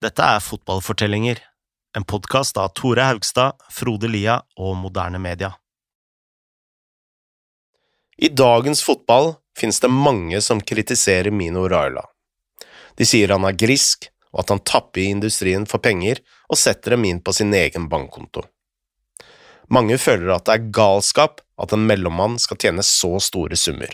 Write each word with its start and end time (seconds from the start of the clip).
Dette 0.00 0.24
er 0.24 0.40
Fotballfortellinger, 0.40 1.38
en 1.96 2.04
podkast 2.08 2.56
av 2.56 2.70
Tore 2.72 3.04
Haugstad, 3.04 3.58
Frode 3.68 4.08
Lia 4.08 4.38
og 4.56 4.78
Moderne 4.80 5.18
Media. 5.20 5.50
I 8.16 8.30
dagens 8.32 8.80
fotball 8.80 9.34
finnes 9.60 9.80
det 9.84 9.90
mange 9.92 10.40
som 10.40 10.62
kritiserer 10.64 11.28
Mino 11.30 11.66
Raila. 11.68 12.06
De 12.96 13.04
sier 13.04 13.36
han 13.36 13.44
er 13.44 13.60
grisk, 13.60 14.08
og 14.32 14.40
at 14.46 14.54
han 14.54 14.64
tapper 14.72 15.04
industrien 15.04 15.68
for 15.68 15.84
penger 15.84 16.24
og 16.48 16.56
setter 16.56 16.96
dem 16.96 17.04
inn 17.04 17.20
på 17.20 17.36
sin 17.36 17.52
egen 17.52 17.92
bankkonto. 17.92 18.46
Mange 19.68 20.00
føler 20.00 20.32
at 20.32 20.48
det 20.48 20.56
er 20.56 20.74
galskap 20.80 21.44
at 21.60 21.76
en 21.76 21.84
mellommann 21.84 22.40
skal 22.40 22.56
tjene 22.56 22.88
så 22.88 23.18
store 23.20 23.60
summer. 23.68 23.92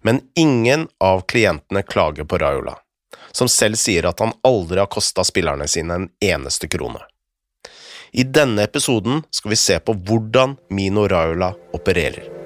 Men 0.00 0.24
ingen 0.40 0.88
av 1.04 1.26
klientene 1.28 1.84
klager 1.84 2.24
på 2.24 2.40
Raiola, 2.40 2.78
som 3.38 3.48
selv 3.48 3.78
sier 3.78 4.08
at 4.08 4.18
han 4.24 4.34
aldri 4.46 4.82
har 4.82 4.90
kosta 4.90 5.24
spillerne 5.26 5.68
sine 5.70 6.00
en 6.00 6.08
eneste 6.24 6.68
krone. 6.70 7.04
I 8.12 8.24
denne 8.24 8.64
episoden 8.64 9.22
skal 9.30 9.52
vi 9.52 9.60
se 9.60 9.78
på 9.84 9.94
hvordan 9.94 10.56
Mino 10.74 11.06
Raula 11.08 11.52
opererer. 11.76 12.37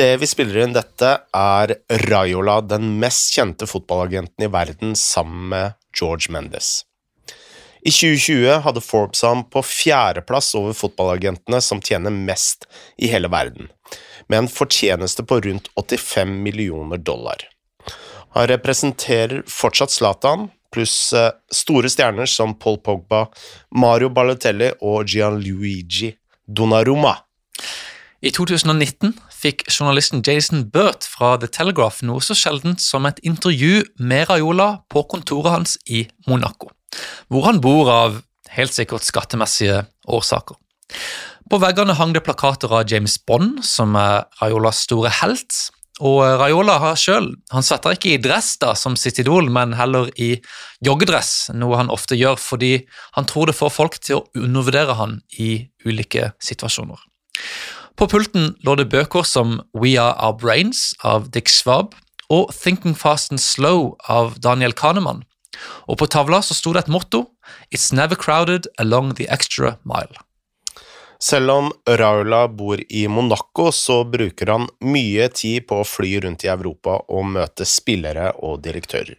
Idet 0.00 0.20
vi 0.22 0.26
spiller 0.30 0.62
inn 0.62 0.72
dette, 0.72 1.08
er 1.36 1.72
Raiola 2.08 2.54
den 2.64 2.94
mest 3.02 3.34
kjente 3.34 3.66
fotballagenten 3.68 4.46
i 4.46 4.48
verden 4.48 4.94
sammen 4.96 5.50
med 5.50 5.74
George 5.92 6.32
Mendes. 6.32 6.86
I 7.84 7.92
2020 7.92 8.62
hadde 8.64 8.80
Forbes 8.80 9.20
ham 9.28 9.42
på 9.52 9.60
fjerdeplass 9.60 10.54
over 10.56 10.72
fotballagentene 10.78 11.60
som 11.60 11.84
tjener 11.84 12.16
mest 12.16 12.64
i 12.96 13.12
hele 13.12 13.28
verden, 13.28 13.68
med 14.24 14.46
en 14.46 14.48
fortjeneste 14.48 15.26
på 15.28 15.42
rundt 15.44 15.68
85 15.76 16.32
millioner 16.48 17.04
dollar. 17.12 17.44
Han 18.38 18.48
representerer 18.48 19.44
fortsatt 19.52 19.92
Zlatan, 19.92 20.48
pluss 20.72 21.12
eh, 21.12 21.34
store 21.52 21.92
stjerner 21.92 22.30
som 22.38 22.56
Paul 22.56 22.80
Pogba, 22.80 23.26
Mario 23.76 24.08
Balotelli 24.08 24.72
og 24.80 25.12
Gianluigi 25.12 26.14
Donnarumma. 26.48 27.18
I 28.20 28.32
2019 28.36 29.12
fikk 29.40 29.64
journalisten 29.70 30.22
Jason 30.26 30.66
Burt 30.72 31.06
fra 31.08 31.36
The 31.40 31.48
Telegraph 31.52 32.04
noe 32.06 32.22
så 32.24 32.36
sjeldent 32.36 32.82
som 32.84 33.08
et 33.08 33.20
intervju 33.26 33.82
med 33.98 34.28
Raiola 34.30 34.70
på 34.92 35.04
kontoret 35.10 35.54
hans 35.54 35.76
i 35.88 36.04
Monaco, 36.28 36.70
hvor 37.28 37.48
han 37.48 37.62
bor 37.64 37.90
av 37.92 38.20
helt 38.50 38.74
sikkert 38.74 39.06
skattemessige 39.06 39.84
årsaker. 40.10 40.58
På 41.50 41.58
veggene 41.58 41.96
hang 41.98 42.12
det 42.14 42.22
plakater 42.26 42.72
av 42.74 42.90
James 42.90 43.16
Bond, 43.26 43.62
som 43.66 43.96
er 43.98 44.26
Raiolas 44.42 44.84
store 44.86 45.10
helt. 45.20 45.54
Og 46.00 46.22
Raiola 46.40 46.78
har 46.80 46.96
selv, 46.96 47.34
han 47.52 47.64
svetter 47.66 47.96
ikke 47.96 48.14
i 48.14 48.20
dress 48.22 48.54
da, 48.62 48.72
som 48.78 48.94
sitt 48.96 49.18
idol, 49.20 49.50
men 49.52 49.74
heller 49.76 50.08
i 50.16 50.30
joggedress, 50.84 51.50
noe 51.52 51.76
han 51.76 51.92
ofte 51.92 52.16
gjør 52.16 52.38
fordi 52.40 52.72
han 53.18 53.28
tror 53.28 53.50
det 53.50 53.58
får 53.58 53.74
folk 53.74 53.98
til 54.00 54.20
å 54.20 54.24
undervurdere 54.38 54.96
han 54.96 55.18
i 55.36 55.50
ulike 55.84 56.30
situasjoner. 56.40 57.02
På 58.00 58.06
pulten 58.08 58.54
lå 58.64 58.72
det 58.80 58.86
bøker 58.88 59.26
som 59.28 59.58
We 59.76 59.90
Are 60.00 60.14
Our 60.24 60.38
Brains 60.40 60.94
av 61.04 61.26
Dick 61.34 61.50
Schwab 61.52 61.92
og 62.32 62.48
Thinking 62.56 62.94
Fast 62.96 63.28
and 63.28 63.42
Slow 63.44 63.90
av 64.08 64.38
Daniel 64.40 64.72
Kahneman. 64.72 65.20
Og 65.84 65.98
på 66.00 66.08
tavla 66.08 66.40
så 66.40 66.56
sto 66.56 66.72
det 66.72 66.86
et 66.86 66.88
motto 66.88 67.26
It's 67.68 67.92
never 67.92 68.16
crowded 68.16 68.70
along 68.80 69.12
the 69.20 69.28
extra 69.28 69.74
mile. 69.84 70.16
Selv 71.20 71.52
om 71.52 71.70
Raula 71.84 72.46
bor 72.48 72.80
i 72.88 73.04
Monaco, 73.04 73.68
så 73.68 74.00
bruker 74.08 74.48
han 74.48 74.68
mye 74.80 75.28
tid 75.28 75.68
på 75.68 75.82
å 75.82 75.84
fly 75.84 76.16
rundt 76.24 76.48
i 76.48 76.54
Europa 76.56 77.02
og 77.04 77.28
møte 77.36 77.68
spillere 77.68 78.32
og 78.40 78.62
direktører. 78.64 79.18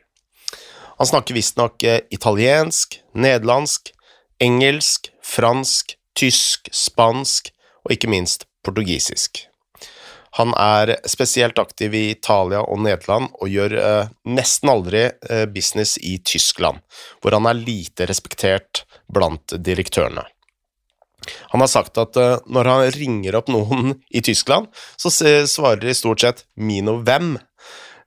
Han 0.97 1.13
snakker 1.13 1.37
visstnok 1.37 1.85
italiensk, 2.09 2.97
nederlandsk, 3.13 3.93
engelsk, 4.41 5.13
fransk, 5.21 5.99
tysk, 6.17 6.73
spansk 6.73 7.53
og 7.85 7.93
ikke 7.93 8.09
minst 8.09 8.49
portugisisk. 8.65 9.45
Han 10.39 10.53
er 10.55 10.93
spesielt 11.11 11.59
aktiv 11.59 11.95
i 11.97 12.03
Italia 12.13 12.61
og 12.63 12.79
Nederland 12.85 13.33
og 13.41 13.51
gjør 13.51 13.75
eh, 13.79 14.11
nesten 14.31 14.71
aldri 14.71 15.09
eh, 15.09 15.43
business 15.51 15.97
i 15.99 16.17
Tyskland, 16.23 16.79
hvor 17.19 17.35
han 17.35 17.49
er 17.49 17.59
lite 17.59 18.07
respektert 18.07 18.85
blant 19.11 19.57
direktørene. 19.59 20.23
Han 21.51 21.61
har 21.61 21.69
sagt 21.69 21.99
at 22.01 22.17
eh, 22.17 22.39
når 22.47 22.69
han 22.71 22.85
ringer 22.95 23.37
opp 23.41 23.51
noen 23.51 23.97
i 24.09 24.23
Tyskland, 24.23 24.71
så 24.95 25.11
svarer 25.11 25.83
de 25.83 25.97
stort 25.97 26.23
sett 26.23 26.45
'Mino 26.55 27.01
hvem?' 27.03 27.37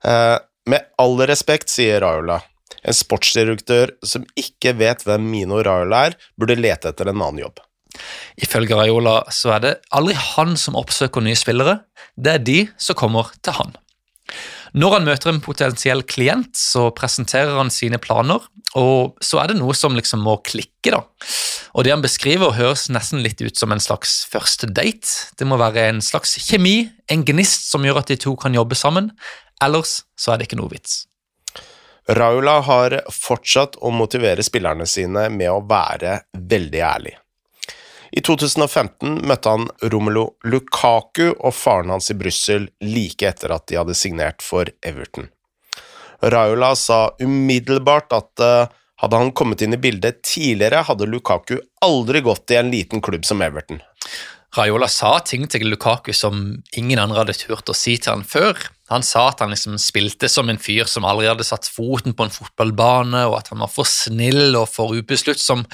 Eh, 0.05 0.37
med 0.69 0.81
all 1.01 1.21
respekt, 1.25 1.69
sier 1.69 2.01
Raula. 2.01 2.39
En 2.85 2.93
sportsdirektør 2.93 3.95
som 4.05 4.25
ikke 4.37 4.75
vet 4.77 5.01
hvem 5.05 5.23
Mino 5.29 5.61
Raula 5.65 6.03
er, 6.09 6.17
burde 6.37 6.57
lete 6.59 6.91
etter 6.91 7.09
en 7.09 7.21
annen 7.21 7.41
jobb. 7.45 7.61
Ifølge 8.41 8.77
Raiola 8.77 9.21
så 9.33 9.55
er 9.55 9.63
det 9.63 9.73
aldri 9.95 10.17
han 10.19 10.55
som 10.59 10.77
oppsøker 10.79 11.23
nye 11.23 11.39
spillere, 11.39 11.79
det 12.15 12.35
er 12.35 12.45
de 12.45 12.59
som 12.81 12.97
kommer 12.99 13.33
til 13.43 13.57
han. 13.59 13.75
Når 14.75 14.91
han 14.91 15.05
møter 15.07 15.31
en 15.31 15.39
potensiell 15.43 16.01
klient, 16.03 16.57
så 16.59 16.89
presenterer 16.95 17.55
han 17.55 17.71
sine 17.71 17.99
planer, 18.01 18.43
og 18.75 19.15
så 19.23 19.39
er 19.39 19.53
det 19.53 19.59
noe 19.61 19.75
som 19.77 19.95
liksom 19.95 20.25
må 20.25 20.35
klikke, 20.43 20.91
da. 20.91 20.99
Og 21.75 21.87
det 21.87 21.93
han 21.93 22.03
beskriver, 22.03 22.55
høres 22.55 22.89
nesten 22.91 23.23
litt 23.23 23.39
ut 23.43 23.55
som 23.55 23.71
en 23.71 23.83
slags 23.83 24.23
første 24.31 24.67
date. 24.67 25.31
Det 25.39 25.47
må 25.47 25.59
være 25.59 25.89
en 25.89 26.03
slags 26.03 26.35
kjemi, 26.43 26.89
en 27.11 27.23
gnist 27.27 27.69
som 27.71 27.87
gjør 27.87 28.01
at 28.01 28.11
de 28.11 28.19
to 28.19 28.35
kan 28.39 28.55
jobbe 28.55 28.75
sammen, 28.79 29.13
ellers 29.63 30.01
så 30.19 30.33
er 30.33 30.39
det 30.39 30.49
ikke 30.49 30.59
noe 30.59 30.73
vits. 30.75 31.05
Raula 32.05 32.59
har 32.67 32.99
fortsatt 33.09 33.79
å 33.81 33.89
motivere 33.95 34.43
spillerne 34.45 34.85
sine 34.85 35.29
med 35.33 35.49
å 35.49 35.63
være 35.65 36.19
veldig 36.35 36.83
ærlig. 36.85 37.15
I 38.15 38.21
2015 38.23 39.17
møtte 39.27 39.51
han 39.51 39.65
Romelu 39.91 40.23
Lukaku 40.47 41.33
og 41.33 41.51
faren 41.51 41.91
hans 41.91 42.07
i 42.13 42.15
Brussel 42.15 42.69
like 42.79 43.27
etter 43.27 43.51
at 43.51 43.65
de 43.67 43.75
hadde 43.75 43.95
signert 43.97 44.45
for 44.45 44.71
Everton. 44.87 45.27
Raiola 46.23 46.71
sa 46.79 47.09
umiddelbart 47.19 48.15
at 48.15 48.43
uh, 48.43 48.71
hadde 49.03 49.19
han 49.19 49.33
kommet 49.35 49.65
inn 49.65 49.75
i 49.75 49.81
bildet 49.81 50.21
tidligere, 50.23 50.85
hadde 50.87 51.09
Lukaku 51.11 51.57
aldri 51.83 52.23
gått 52.23 52.55
i 52.55 52.59
en 52.61 52.71
liten 52.71 53.03
klubb 53.03 53.27
som 53.27 53.43
Everton. 53.43 53.83
Raiola 54.55 54.87
sa 54.87 55.17
ting 55.19 55.43
til 55.51 55.67
Lukaku 55.67 56.13
som 56.15 56.61
ingen 56.71 57.01
andre 57.01 57.25
hadde 57.25 57.35
turt 57.35 57.67
å 57.67 57.75
si 57.75 57.97
til 57.99 58.15
han 58.15 58.23
før. 58.23 58.55
Han 58.93 59.01
sa 59.05 59.23
at 59.31 59.41
han 59.41 59.49
liksom 59.53 59.79
spilte 59.81 60.29
som 60.29 60.49
en 60.51 60.61
fyr 60.61 60.85
som 60.89 61.07
aldri 61.09 61.25
hadde 61.29 61.45
satt 61.47 61.65
foten 61.71 62.13
på 62.13 62.27
en 62.27 62.33
fotballbane, 62.33 63.23
og 63.25 63.39
at 63.39 63.49
han 63.49 63.63
var 63.63 63.71
for 63.73 63.89
snill 63.89 64.53
og 64.59 64.67
for 64.69 64.93
ubesluttsom. 64.93 65.65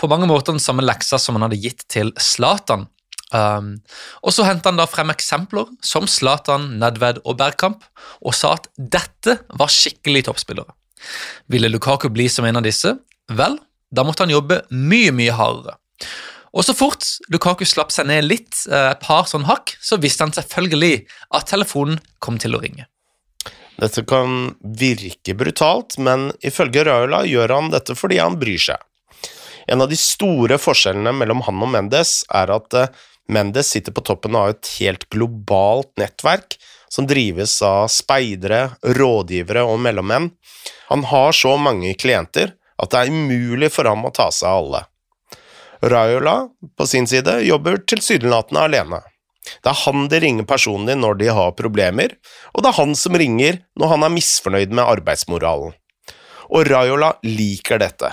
På 0.00 0.08
mange 0.08 0.28
måter 0.30 0.56
den 0.56 0.64
samme 0.64 0.84
leksa 0.84 1.20
som 1.20 1.36
han 1.36 1.44
hadde 1.46 1.60
gitt 1.60 1.84
til 1.92 2.14
Zlatan. 2.16 2.88
Um, 3.34 3.74
og 4.22 4.32
så 4.32 4.46
hentet 4.46 4.70
han 4.70 4.78
da 4.78 4.86
frem 4.88 5.10
eksempler 5.12 5.68
som 5.84 6.06
Zlatan, 6.08 6.70
Nedved 6.80 7.20
og 7.24 7.36
Bergkamp, 7.40 7.84
og 8.24 8.36
sa 8.36 8.54
at 8.56 8.70
dette 8.78 9.40
var 9.58 9.72
skikkelig 9.72 10.26
toppspillere. 10.28 10.72
Ville 11.52 11.68
Lukaku 11.68 12.08
bli 12.14 12.30
som 12.32 12.46
en 12.48 12.62
av 12.62 12.64
disse? 12.64 12.94
Vel, 13.34 13.58
da 13.92 14.04
måtte 14.06 14.24
han 14.24 14.32
jobbe 14.32 14.62
mye, 14.70 15.12
mye 15.12 15.34
hardere. 15.36 15.76
Og 16.54 16.62
så 16.62 16.74
fort 16.76 17.02
Lukaku 17.34 17.64
slapp 17.66 17.90
seg 17.90 18.06
ned 18.06 18.26
litt, 18.28 18.54
eh, 18.70 18.90
et 18.94 19.00
par 19.02 19.26
sånn 19.26 19.46
hakk, 19.48 19.74
så 19.82 19.98
visste 19.98 20.22
han 20.22 20.34
selvfølgelig 20.34 21.06
at 21.34 21.48
telefonen 21.50 21.98
kom 22.20 22.38
til 22.38 22.54
å 22.54 22.62
ringe. 22.62 22.86
Dette 23.74 24.04
kan 24.06 24.54
virke 24.62 25.34
brutalt, 25.34 25.98
men 25.98 26.30
ifølge 26.46 26.84
Raula 26.86 27.24
gjør 27.26 27.56
han 27.56 27.72
dette 27.72 27.96
fordi 27.98 28.20
han 28.22 28.38
bryr 28.38 28.60
seg. 28.70 28.78
En 29.66 29.82
av 29.82 29.90
de 29.90 29.98
store 29.98 30.60
forskjellene 30.60 31.14
mellom 31.16 31.42
han 31.46 31.62
og 31.64 31.72
Mendes 31.74 32.22
er 32.30 32.52
at 32.54 32.78
eh, 32.78 32.88
Mendes 33.26 33.72
sitter 33.72 33.94
på 33.96 34.04
toppen 34.04 34.36
av 34.36 34.52
et 34.52 34.70
helt 34.78 35.08
globalt 35.10 35.90
nettverk 35.96 36.58
som 36.92 37.08
drives 37.08 37.56
av 37.64 37.88
speidere, 37.90 38.76
rådgivere 38.84 39.64
og 39.66 39.80
mellommenn. 39.82 40.28
Han 40.92 41.06
har 41.08 41.32
så 41.32 41.56
mange 41.58 41.94
klienter 41.98 42.52
at 42.78 42.92
det 42.92 43.00
er 43.00 43.14
umulig 43.14 43.72
for 43.72 43.88
ham 43.88 44.04
å 44.04 44.12
ta 44.14 44.28
seg 44.34 44.50
av 44.50 44.60
alle. 44.60 44.82
Raiola 45.90 46.48
på 46.78 46.86
sin 46.86 47.06
side 47.06 47.40
jobber 47.44 47.76
tilsynelatende 47.76 48.60
alene. 48.60 49.00
Det 49.60 49.68
er 49.68 49.80
han 49.84 50.06
de 50.08 50.20
ringer 50.22 50.46
personlig 50.48 50.96
når 50.96 51.18
de 51.20 51.30
har 51.36 51.56
problemer, 51.58 52.14
og 52.54 52.64
det 52.64 52.70
er 52.70 52.78
han 52.78 52.94
som 52.96 53.16
ringer 53.20 53.60
når 53.80 53.92
han 53.92 54.06
er 54.06 54.14
misfornøyd 54.14 54.72
med 54.72 54.84
arbeidsmoralen. 54.84 55.74
Og 56.54 56.68
Raiola 56.70 57.14
liker 57.26 57.80
dette. 57.82 58.12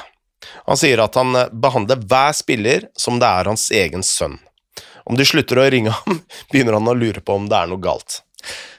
Han 0.67 0.79
sier 0.79 0.99
at 1.03 1.15
han 1.19 1.35
behandler 1.63 2.01
hver 2.01 2.35
spiller 2.35 2.89
som 2.99 3.19
det 3.21 3.29
er 3.29 3.51
hans 3.51 3.69
egen 3.75 4.03
sønn. 4.03 4.39
Om 5.07 5.17
de 5.17 5.25
slutter 5.25 5.59
å 5.59 5.69
ringe 5.71 5.93
ham, 5.95 6.19
begynner 6.51 6.77
han 6.79 6.91
å 6.91 6.97
lure 6.97 7.23
på 7.23 7.39
om 7.39 7.47
det 7.51 7.57
er 7.57 7.71
noe 7.71 7.81
galt. 7.81 8.21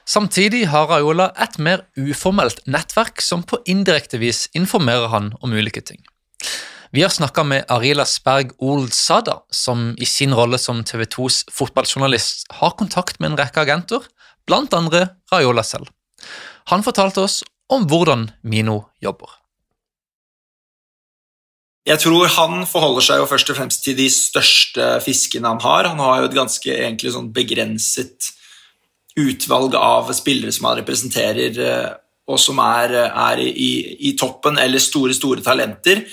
Samtidig 0.04 0.66
har 0.72 0.88
Raiola 0.90 1.30
et 1.40 1.58
mer 1.62 1.86
uformelt 1.96 2.64
nettverk 2.66 3.22
som 3.22 3.44
på 3.46 3.60
indirekte 3.70 4.18
vis 4.20 4.48
informerer 4.58 5.12
han 5.14 5.30
om 5.40 5.54
ulike 5.54 5.80
ting. 5.86 6.02
Vi 6.94 7.02
har 7.02 7.08
snakka 7.08 7.44
med 7.44 7.64
Arila 7.68 8.04
Sperg 8.04 8.50
Olsada, 8.58 9.38
som 9.50 9.94
i 9.98 10.04
sin 10.04 10.34
rolle 10.34 10.58
som 10.60 10.82
TV 10.84 11.06
2s 11.08 11.46
fotballjournalist 11.48 12.50
har 12.52 12.74
kontakt 12.76 13.16
med 13.16 13.30
en 13.30 13.36
rekke 13.40 13.62
agenter, 13.62 14.02
blant 14.44 14.74
andre 14.76 15.06
Raiola 15.32 15.62
selv. 15.64 15.88
Han 16.68 16.84
fortalte 16.84 17.22
oss 17.24 17.38
om 17.72 17.86
hvordan 17.88 18.26
Mino 18.44 18.82
jobber. 19.00 19.30
Jeg 21.88 21.98
tror 22.02 22.28
han 22.34 22.66
forholder 22.68 23.06
seg 23.06 23.22
jo 23.22 23.28
først 23.30 23.52
og 23.54 23.56
fremst 23.56 23.80
til 23.86 23.96
de 23.96 24.10
største 24.12 24.88
fiskene 25.00 25.48
han 25.48 25.62
har. 25.64 25.88
Han 25.94 26.02
har 26.04 26.20
jo 26.20 26.28
et 26.28 26.36
ganske 26.36 27.14
sånn 27.14 27.30
begrenset 27.32 28.28
utvalg 29.16 29.78
av 29.80 30.12
spillere 30.12 30.52
som 30.52 30.68
han 30.68 30.76
representerer, 30.82 31.56
eh, 31.56 31.88
og 32.28 32.36
som 32.36 32.60
er, 32.62 32.94
er 33.08 33.42
i, 33.48 33.72
i, 34.10 34.12
toppen, 34.20 34.60
eller 34.60 34.78
store, 34.80 35.16
store 35.16 35.40
talenter. 35.44 36.04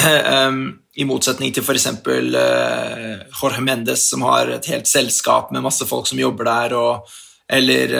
I 0.00 1.04
motsetning 1.06 1.52
til 1.54 1.64
f.eks. 1.64 1.86
Uh, 2.06 3.26
Jorge 3.36 3.64
Mendes, 3.64 4.06
som 4.10 4.24
har 4.28 4.48
et 4.56 4.70
helt 4.72 4.88
selskap 4.88 5.52
med 5.52 5.64
masse 5.64 5.86
folk 5.88 6.08
som 6.08 6.20
jobber 6.20 6.48
der, 6.48 6.76
og, 6.78 7.10
eller, 7.50 7.92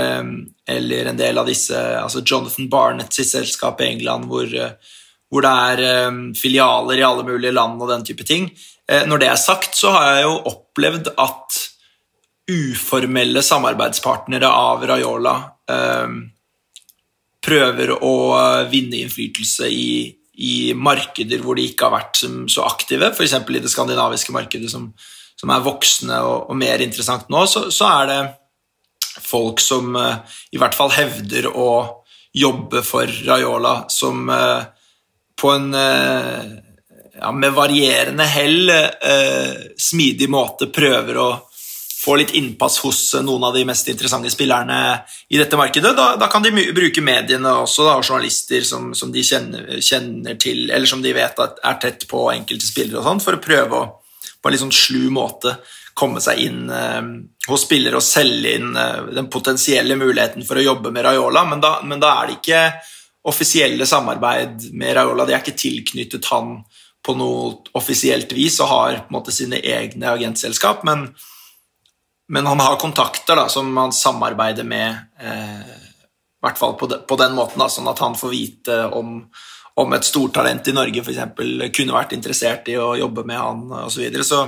eller, 0.69 1.11
en 1.11 1.19
del 1.19 1.39
av 1.43 1.49
disse 1.49 1.75
altså 1.75 2.23
Jonathan 2.23 2.69
Barnett 2.71 3.17
sitt 3.17 3.33
selskap 3.33 3.81
i 3.83 3.89
England, 3.91 4.29
hvor 4.31 4.47
uh, 4.47 4.97
hvor 5.31 5.47
det 5.47 5.51
er 5.73 5.83
eh, 5.87 6.21
filialer 6.39 6.99
i 6.99 7.07
alle 7.07 7.25
mulige 7.27 7.55
land 7.55 7.81
og 7.81 7.91
den 7.93 8.05
type 8.07 8.27
ting. 8.27 8.51
Eh, 8.91 9.07
når 9.07 9.23
det 9.23 9.31
er 9.31 9.41
sagt, 9.41 9.77
så 9.79 9.95
har 9.95 10.15
jeg 10.15 10.27
jo 10.27 10.37
opplevd 10.51 11.13
at 11.15 11.61
uformelle 12.51 13.43
samarbeidspartnere 13.47 14.51
av 14.51 14.83
Raiola 14.91 15.35
eh, 15.71 16.17
prøver 17.41 17.95
å 18.05 18.15
vinne 18.69 18.99
innflytelse 19.05 19.71
i, 19.71 19.93
i, 20.41 20.73
markeder 20.75 21.43
hvor 21.45 21.59
de 21.59 21.67
ikke 21.69 21.89
har 21.89 21.99
vært 21.99 22.23
så 22.51 22.65
aktive, 22.65 23.13
f.eks. 23.13 23.37
i 23.37 23.63
det 23.63 23.73
skandinaviske 23.73 24.33
markedet, 24.33 24.71
som, 24.73 24.89
som 25.37 25.53
er 25.53 25.65
voksne 25.65 26.21
og, 26.25 26.51
og, 26.51 26.59
mer 26.59 26.81
interessant 26.85 27.29
nå, 27.33 27.45
så, 27.51 27.67
så, 27.75 27.91
er 28.01 28.11
det 28.11 28.21
folk 29.21 29.61
som 29.61 29.93
i 29.97 30.59
hvert 30.61 30.77
fall 30.77 30.93
hevder 30.95 31.51
å 31.51 31.71
jobbe 32.33 32.81
for 32.87 33.11
Raiola, 33.27 33.75
som 33.93 34.31
på 35.41 35.51
en 35.51 35.75
eh, 35.75 36.43
ja, 37.21 37.33
med 37.33 37.53
varierende 37.53 38.25
hell 38.25 38.71
eh, 38.71 39.55
smidig 39.77 40.29
måte 40.31 40.71
prøver 40.73 41.21
å 41.21 41.31
få 42.01 42.17
litt 42.17 42.33
innpass 42.39 42.79
hos 42.85 43.01
noen 43.21 43.45
av 43.45 43.57
de 43.57 43.67
mest 43.69 43.89
interessante 43.93 44.31
spillerne 44.33 44.77
i 45.29 45.37
dette 45.41 45.59
markedet. 45.59 45.93
Da, 45.97 46.15
da 46.21 46.29
kan 46.33 46.45
de 46.45 46.53
bruke 46.73 47.05
mediene 47.05 47.53
også, 47.61 47.85
da, 47.85 47.97
og 48.01 48.07
journalister 48.07 48.65
som, 48.65 48.91
som 48.97 49.13
de 49.13 49.25
kjenner, 49.27 49.75
kjenner, 49.85 50.39
til, 50.41 50.71
eller 50.71 50.89
som 50.89 51.03
de 51.05 51.13
vet 51.17 51.43
er 51.45 51.81
tett 51.83 52.07
på 52.09 52.31
enkelte 52.33 52.69
spillere, 52.69 53.03
og 53.03 53.09
sånt, 53.11 53.27
for 53.27 53.37
å 53.37 53.45
prøve 53.45 53.83
å 53.83 53.89
på 54.41 54.49
en 54.49 54.55
litt 54.55 54.63
sånn 54.63 54.73
slu 54.73 55.11
måte 55.13 55.59
komme 56.01 56.21
seg 56.25 56.39
inn 56.47 56.71
eh, 56.73 57.01
hos 57.51 57.67
spillere 57.67 57.99
og 57.99 58.05
selge 58.05 58.55
inn 58.57 58.77
eh, 58.79 59.11
den 59.17 59.29
potensielle 59.33 59.99
muligheten 60.01 60.47
for 60.49 60.57
å 60.57 60.65
jobbe 60.65 60.93
med 60.95 61.05
Raiola, 61.05 61.45
men 61.51 61.61
da, 61.61 61.75
men 61.85 62.01
da 62.01 62.15
er 62.15 62.31
det 62.31 62.39
ikke 62.39 62.63
offisielle 63.29 63.85
samarbeid 63.85 64.71
med 64.73 64.95
Raiola. 64.97 65.27
De 65.29 65.35
er 65.37 65.43
ikke 65.43 65.61
tilknyttet 65.61 66.31
han 66.33 66.63
på 67.05 67.17
noe 67.17 67.75
offisielt 67.77 68.33
vis 68.37 68.57
og 68.65 68.71
har 68.71 69.03
på 69.03 69.11
en 69.11 69.19
måte 69.19 69.35
sine 69.35 69.61
egne 69.61 70.15
agentselskap, 70.15 70.87
men, 70.89 71.11
men 72.31 72.47
han 72.47 72.63
har 72.63 72.81
kontakter 72.81 73.39
da, 73.39 73.49
som 73.53 73.71
han 73.77 73.95
samarbeider 73.95 74.67
med, 74.67 74.97
eh, 75.21 75.71
i 75.71 76.45
hvert 76.47 76.59
fall 76.59 76.77
på, 76.81 76.89
de, 76.91 77.01
på 77.07 77.19
den 77.21 77.35
måten, 77.37 77.61
da, 77.61 77.69
sånn 77.71 77.91
at 77.91 78.01
han 78.03 78.17
får 78.19 78.33
vite 78.33 78.81
om, 78.97 79.19
om 79.83 79.97
et 79.97 80.07
stortalent 80.07 80.71
i 80.71 80.75
Norge 80.77 81.03
f.eks. 81.03 81.23
kunne 81.77 81.97
vært 81.97 82.15
interessert 82.17 82.71
i 82.71 82.79
å 82.81 82.95
jobbe 83.01 83.27
med 83.29 83.41
han 83.41 83.67
osv. 83.83 83.97
Så, 83.97 84.05
videre. 84.05 84.27
så 84.27 84.45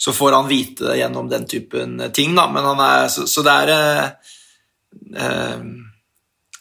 så 0.00 0.12
får 0.12 0.32
han 0.32 0.48
vite 0.48 0.84
det 0.84 0.96
gjennom 0.96 1.28
den 1.28 1.46
typen 1.46 1.98
ting, 2.12 2.32
da. 2.34 2.46
Men 2.48 2.64
han 2.64 2.78
er, 2.80 3.08
så, 3.12 3.26
så 3.28 3.42
det 3.44 3.56
er 3.66 3.72
eh, 3.76 4.04
eh 5.22 5.70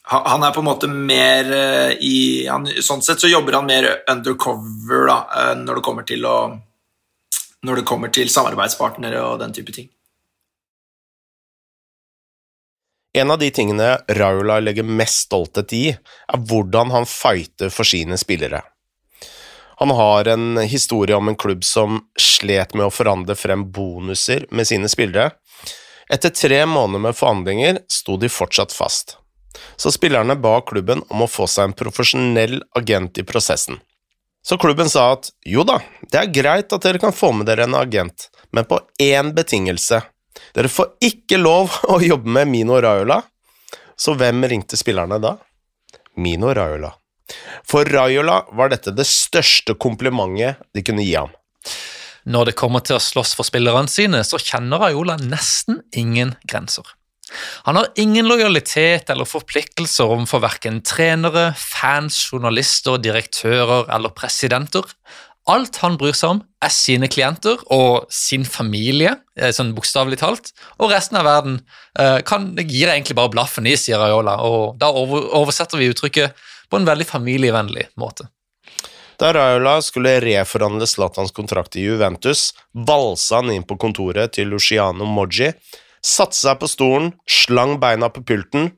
han 0.09 0.43
er 0.43 0.51
på 0.51 0.59
en 0.63 0.65
måte 0.65 0.87
mer 0.89 1.51
eh, 1.53 1.91
i 2.01 2.47
han, 2.49 2.65
Sånn 2.81 3.03
sett 3.05 3.21
så 3.21 3.29
jobber 3.29 3.59
han 3.59 3.67
mer 3.69 3.87
undercover 4.09 5.05
da, 5.05 5.17
eh, 5.37 5.51
når 5.61 5.79
det 5.79 5.83
kommer 5.85 6.07
til 6.09 6.25
å 6.25 6.35
når 7.67 7.79
det 7.79 7.85
kommer 7.87 8.11
til 8.15 8.31
samarbeidspartnere 8.31 9.21
og 9.21 9.39
den 9.39 9.53
type 9.55 9.75
ting. 9.75 9.87
En 13.17 13.31
av 13.31 13.39
de 13.41 13.49
tingene 13.51 13.97
Raula 14.07 14.59
legger 14.59 14.85
mest 14.85 15.25
stolthet 15.25 15.73
i, 15.73 15.85
er 15.93 16.43
hvordan 16.49 16.91
han 16.93 17.07
fighter 17.09 17.73
for 17.73 17.87
sine 17.87 18.17
spillere. 18.21 18.61
Han 19.79 19.93
har 19.95 20.27
en 20.27 20.59
historie 20.59 21.15
om 21.15 21.31
en 21.31 21.39
klubb 21.39 21.63
som 21.63 22.03
slet 22.19 22.75
med 22.75 22.89
å 22.89 22.93
forandre 22.93 23.35
frem 23.39 23.69
bonuser 23.71 24.45
med 24.51 24.67
sine 24.67 24.91
spillere. 24.91 25.31
Etter 26.11 26.35
tre 26.35 26.65
måneder 26.65 27.07
med 27.07 27.17
forhandlinger 27.17 27.81
sto 27.87 28.17
de 28.19 28.29
fortsatt 28.29 28.75
fast 28.75 29.19
så 29.75 29.91
spillerne 29.91 30.35
ba 30.35 30.61
klubben 30.61 31.03
om 31.09 31.23
å 31.23 31.29
få 31.29 31.47
seg 31.47 31.69
en 31.69 31.77
profesjonell 31.77 32.61
agent 32.77 33.17
i 33.17 33.25
prosessen. 33.27 33.79
Så 34.45 34.57
klubben 34.57 34.89
sa 34.89 35.11
at 35.13 35.31
jo 35.45 35.65
da, 35.67 35.79
det 36.11 36.21
er 36.21 36.33
greit 36.33 36.73
at 36.73 36.85
dere 36.85 37.01
kan 37.01 37.15
få 37.15 37.31
med 37.35 37.49
dere 37.49 37.67
en 37.67 37.75
agent, 37.75 38.29
men 38.55 38.65
på 38.65 38.79
én 39.03 39.33
betingelse. 39.35 40.01
Dere 40.55 40.71
får 40.71 40.95
ikke 41.05 41.39
lov 41.41 41.73
å 41.89 41.99
jobbe 42.03 42.31
med 42.39 42.49
Mino 42.51 42.79
Raiola. 42.81 43.21
Så 43.99 44.15
hvem 44.17 44.45
ringte 44.47 44.79
spillerne 44.79 45.19
da? 45.21 45.35
Mino 46.19 46.53
Raiola. 46.55 46.93
For 47.67 47.85
Raiola 47.85 48.41
var 48.57 48.71
dette 48.73 48.93
det 48.95 49.05
største 49.07 49.75
komplimentet 49.77 50.63
de 50.73 50.83
kunne 50.85 51.05
gi 51.05 51.15
ham. 51.17 51.33
Når 52.29 52.49
det 52.49 52.57
kommer 52.59 52.83
til 52.85 52.97
å 52.97 53.03
slåss 53.03 53.35
for 53.37 53.47
spillerne 53.47 53.89
sine, 53.89 54.21
så 54.27 54.39
kjenner 54.41 54.81
Raiola 54.83 55.17
nesten 55.21 55.81
ingen 55.97 56.35
grenser. 56.49 56.85
Han 57.67 57.77
har 57.77 57.91
ingen 58.01 58.27
lojalitet 58.27 59.09
eller 59.13 59.27
forpliktelser 59.29 60.09
overfor 60.09 60.41
verken 60.41 60.79
trenere, 60.85 61.51
fans, 61.57 62.17
journalister, 62.31 62.97
direktører 63.01 63.89
eller 63.93 64.13
presidenter. 64.17 64.85
Alt 65.49 65.79
han 65.81 65.95
bryr 65.97 66.13
seg 66.13 66.35
om, 66.35 66.39
er 66.61 66.71
sine 66.73 67.07
klienter 67.09 67.57
og 67.73 68.05
sin 68.13 68.43
familie, 68.45 69.15
eh, 69.39 69.49
sånn 69.55 69.71
bokstavelig 69.73 70.19
talt, 70.21 70.51
og 70.77 70.91
resten 70.93 71.17
av 71.17 71.25
verden 71.25 71.55
eh, 71.97 72.19
kan, 72.27 72.51
gir 72.59 72.91
egentlig 72.91 73.17
bare 73.17 73.31
blaffen 73.33 73.65
i, 73.65 73.73
sier 73.79 74.01
Raiola, 74.01 74.37
og 74.45 74.77
da 74.81 74.91
oversetter 74.93 75.81
vi 75.81 75.89
uttrykket 75.89 76.43
på 76.69 76.77
en 76.77 76.85
veldig 76.85 77.07
familievennlig 77.09 77.87
måte. 77.97 78.27
Da 79.19 79.33
Raiola 79.35 79.79
skulle 79.83 80.19
reforhandle 80.23 80.85
Zlatans 80.87 81.33
kontrakt 81.35 81.75
i 81.79 81.87
Juventus, 81.87 82.51
valsa 82.71 83.41
han 83.41 83.49
inn 83.51 83.65
på 83.67 83.79
kontoret 83.81 84.37
til 84.37 84.53
Luciano 84.53 85.07
Moggi, 85.09 85.49
satte 86.05 86.37
seg 86.37 86.59
på 86.61 86.69
stolen, 86.69 87.13
slang 87.27 87.79
beina 87.81 88.11
på 88.13 88.21
pulten, 88.21 88.75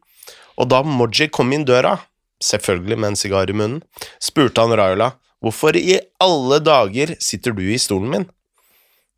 og 0.56 0.72
da 0.72 0.82
Moji 0.88 1.28
kom 1.34 1.52
inn 1.52 1.68
døra, 1.68 1.98
selvfølgelig 2.42 2.98
med 2.98 3.12
en 3.12 3.20
sigar 3.20 3.52
i 3.52 3.58
munnen, 3.58 3.84
spurte 4.24 4.64
han 4.64 4.74
Raiola 4.78 5.12
hvorfor 5.42 5.78
i 5.78 6.00
alle 6.22 6.62
dager 6.64 7.16
sitter 7.20 7.56
du 7.58 7.66
i 7.70 7.80
stolen 7.82 8.14
min? 8.14 8.30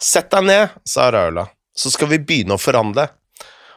Sett 0.01 0.31
deg 0.33 0.47
ned, 0.47 0.73
sa 0.87 1.11
Raiola, 1.13 1.47
så 1.75 1.91
skal 1.93 2.11
vi 2.11 2.23
begynne 2.23 2.57
å 2.57 2.61
forhandle. 2.61 3.07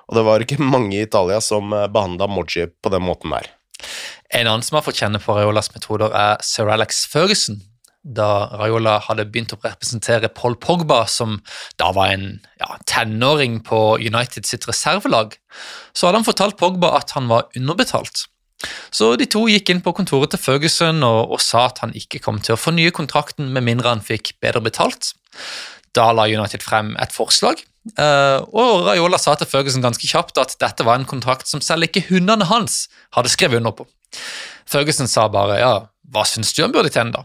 Og 0.06 0.18
det 0.18 0.24
var 0.26 0.42
ikke 0.42 0.62
mange 0.62 0.96
i 0.96 1.04
Italia 1.04 1.40
som 1.42 1.72
eh, 1.74 1.88
behandla 1.90 2.28
Moji 2.30 2.68
på 2.82 2.92
den 2.94 3.04
måten 3.06 3.34
der. 3.34 3.48
En 4.34 4.46
annen 4.46 4.64
som 4.66 4.78
har 4.78 4.84
fått 4.86 5.00
kjenne 5.02 5.20
på 5.22 5.34
Raiolas 5.36 5.72
metoder, 5.74 6.14
er 6.14 6.38
sir 6.44 6.70
Alex 6.72 7.04
Ferguson, 7.10 7.60
da 8.06 8.46
Raiola 8.54 9.00
hadde 9.02 9.26
begynt 9.26 9.54
å 9.54 9.58
representere 9.64 10.30
Paul 10.30 10.54
Pogba, 10.62 11.02
som 11.10 11.40
da 11.80 11.90
var 11.94 12.12
en 12.14 12.26
ja, 12.60 12.76
tenåring 12.86 13.58
på 13.66 13.98
United 13.98 14.46
sitt 14.46 14.66
reservelag, 14.68 15.34
så 15.92 16.06
hadde 16.06 16.22
han 16.22 16.28
fortalt 16.28 16.58
Pogba 16.60 16.94
at 17.00 17.16
han 17.18 17.26
var 17.30 17.50
underbetalt. 17.58 18.26
Så 18.94 19.12
de 19.20 19.26
to 19.28 19.44
gikk 19.50 19.70
inn 19.72 19.82
på 19.84 19.92
kontoret 19.96 20.32
til 20.32 20.40
Ferguson 20.40 21.02
og, 21.04 21.34
og 21.36 21.42
sa 21.44 21.66
at 21.68 21.82
han 21.84 21.94
ikke 21.96 22.22
kom 22.24 22.40
til 22.40 22.56
å 22.56 22.60
fornye 22.60 22.94
kontrakten 22.96 23.50
med 23.52 23.66
mindre 23.66 23.92
han 23.92 24.04
fikk 24.04 24.34
bedre 24.42 24.62
betalt. 24.64 25.12
Da 25.96 26.08
la 26.16 26.26
United 26.28 26.64
frem 26.64 26.94
et 27.00 27.12
forslag, 27.14 27.60
uh, 28.00 28.40
og 28.52 28.86
Raiola 28.88 29.20
sa 29.20 29.36
til 29.36 29.48
Ferguson 29.48 29.84
ganske 29.84 30.08
kjapt 30.08 30.40
at 30.40 30.56
dette 30.60 30.84
var 30.86 31.00
en 31.00 31.08
kontrakt 31.08 31.48
som 31.48 31.62
selv 31.64 31.88
ikke 31.88 32.06
hundene 32.08 32.48
hans 32.48 32.86
hadde 33.16 33.32
skrevet 33.32 33.60
under 33.60 33.76
på. 33.76 33.88
Ferguson 34.68 35.08
sa 35.08 35.28
bare 35.32 35.60
ja, 35.60 35.74
hva 36.12 36.24
syns 36.28 36.52
du 36.56 36.64
han 36.64 36.74
burde 36.74 36.92
tjene, 36.92 37.12
da? 37.16 37.24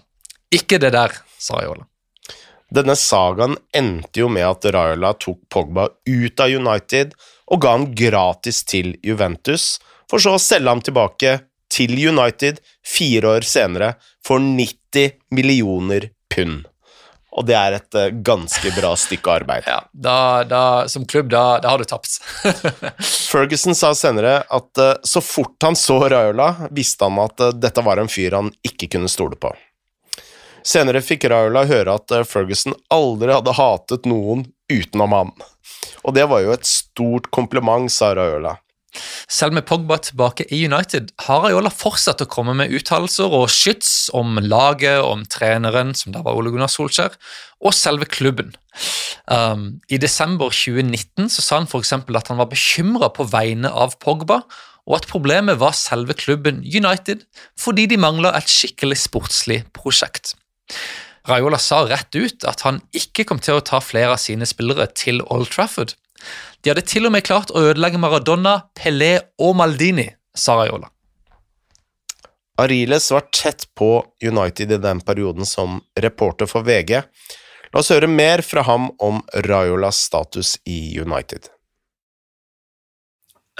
Ikke 0.51 0.79
det 0.83 0.91
der, 0.95 1.15
sa 1.39 1.59
Raiola. 1.59 1.87
Denne 2.71 2.95
sagaen 2.95 3.57
endte 3.75 4.21
jo 4.21 4.29
med 4.31 4.47
at 4.47 4.67
Raiola 4.71 5.11
tok 5.19 5.41
Pogba 5.51 5.89
ut 6.07 6.43
av 6.43 6.51
United 6.51 7.15
og 7.51 7.59
ga 7.63 7.73
han 7.75 7.89
gratis 7.97 8.61
til 8.63 8.93
Juventus, 9.03 9.75
for 10.11 10.19
så 10.19 10.35
å 10.35 10.41
selge 10.43 10.69
ham 10.69 10.83
tilbake 10.83 11.37
til 11.71 11.95
United 11.95 12.59
fire 12.83 13.37
år 13.37 13.47
senere 13.47 13.93
for 14.27 14.43
90 14.43 15.15
millioner 15.31 16.11
pund. 16.35 16.67
Og 17.31 17.45
det 17.47 17.55
er 17.55 17.77
et 17.77 17.95
eh, 17.95 18.09
ganske 18.27 18.73
bra 18.75 18.91
stykke 18.99 19.37
arbeid. 19.39 19.63
Ja, 19.71 19.79
da, 19.91 20.43
da, 20.43 20.63
Som 20.91 21.05
klubb, 21.07 21.29
da, 21.31 21.61
da 21.63 21.71
har 21.71 21.79
du 21.79 21.87
tapt. 21.87 22.19
Ferguson 23.31 23.75
sa 23.77 23.93
senere 23.95 24.41
at 24.51 24.81
eh, 24.83 24.97
så 25.07 25.23
fort 25.23 25.55
han 25.63 25.77
så 25.79 26.01
Raiola, 26.11 26.67
visste 26.75 27.07
han 27.07 27.21
at 27.23 27.39
eh, 27.39 27.55
dette 27.55 27.85
var 27.87 28.01
en 28.01 28.11
fyr 28.11 28.35
han 28.35 28.51
ikke 28.67 28.91
kunne 28.97 29.11
stole 29.11 29.39
på. 29.39 29.53
Senere 30.67 31.01
fikk 31.01 31.23
Raiola 31.31 31.63
høre 31.65 31.95
at 31.97 32.11
Ferguson 32.29 32.75
aldri 32.93 33.31
hadde 33.33 33.55
hatet 33.57 34.05
noen 34.05 34.43
utenom 34.69 35.15
han. 35.15 35.31
Og 36.03 36.13
det 36.13 36.27
var 36.29 36.43
jo 36.43 36.51
et 36.53 36.67
stort 36.67 37.31
kompliment, 37.33 37.87
sa 37.89 38.11
Raiola. 38.17 38.57
Selv 39.31 39.55
med 39.55 39.65
Pogba 39.67 39.97
tilbake 40.03 40.45
i 40.51 40.63
United 40.67 41.11
har 41.27 41.45
Ayola 41.47 41.71
fortsatt 41.71 42.23
å 42.23 42.29
komme 42.31 42.55
med 42.57 42.73
uttalelser 42.75 43.31
og 43.31 43.47
skyts 43.53 44.09
om 44.17 44.39
laget, 44.43 44.99
om 45.03 45.23
treneren, 45.31 45.93
som 45.95 46.15
da 46.15 46.23
var 46.25 46.35
Ole 46.35 46.51
Gunnar 46.51 46.71
Solskjær, 46.71 47.15
og 47.61 47.75
selve 47.77 48.09
klubben. 48.09 48.51
Um, 49.31 49.79
I 49.87 49.99
desember 50.01 50.51
2019 50.51 51.31
så 51.31 51.45
sa 51.45 51.61
han 51.61 51.69
f.eks. 51.69 51.93
at 51.93 52.33
han 52.33 52.41
var 52.41 52.51
bekymra 52.51 53.11
på 53.15 53.27
vegne 53.31 53.71
av 53.71 53.95
Pogba, 54.03 54.41
og 54.89 54.97
at 54.97 55.07
problemet 55.07 55.59
var 55.61 55.75
selve 55.77 56.15
klubben 56.17 56.63
United, 56.65 57.23
fordi 57.59 57.87
de 57.87 58.01
mangla 58.01 58.33
et 58.35 58.49
skikkelig 58.49 58.97
sportslig 59.05 59.61
prosjekt. 59.77 60.35
Raiola 61.29 61.59
sa 61.61 61.83
rett 61.85 62.15
ut 62.15 62.45
at 62.49 62.63
han 62.65 62.79
ikke 62.97 63.27
kom 63.29 63.41
til 63.43 63.59
å 63.59 63.65
ta 63.65 63.81
flere 63.83 64.15
av 64.15 64.21
sine 64.21 64.47
spillere 64.49 64.87
til 64.97 65.21
Old 65.29 65.51
Trafford, 65.53 65.93
de 66.61 66.69
hadde 66.69 66.85
til 66.85 67.07
og 67.09 67.15
med 67.15 67.25
klart 67.25 67.51
å 67.53 67.61
ødelegge 67.71 67.99
Maradona, 68.01 68.57
Pelé 68.77 69.15
og 69.41 69.55
Maldini, 69.57 70.07
sa 70.37 70.59
Raiola. 70.59 70.91
Ariles 72.61 73.07
var 73.13 73.25
tett 73.33 73.65
på 73.77 74.03
United 74.21 74.75
i 74.75 74.77
den 74.81 75.01
perioden 75.01 75.47
som 75.49 75.79
reporter 75.97 76.49
for 76.49 76.67
VG. 76.67 76.99
La 77.71 77.81
oss 77.81 77.89
høre 77.93 78.09
mer 78.11 78.43
fra 78.45 78.61
ham 78.67 78.91
om 79.01 79.21
Raiolas 79.47 80.03
status 80.05 80.57
i 80.69 80.99
United. 80.99 81.49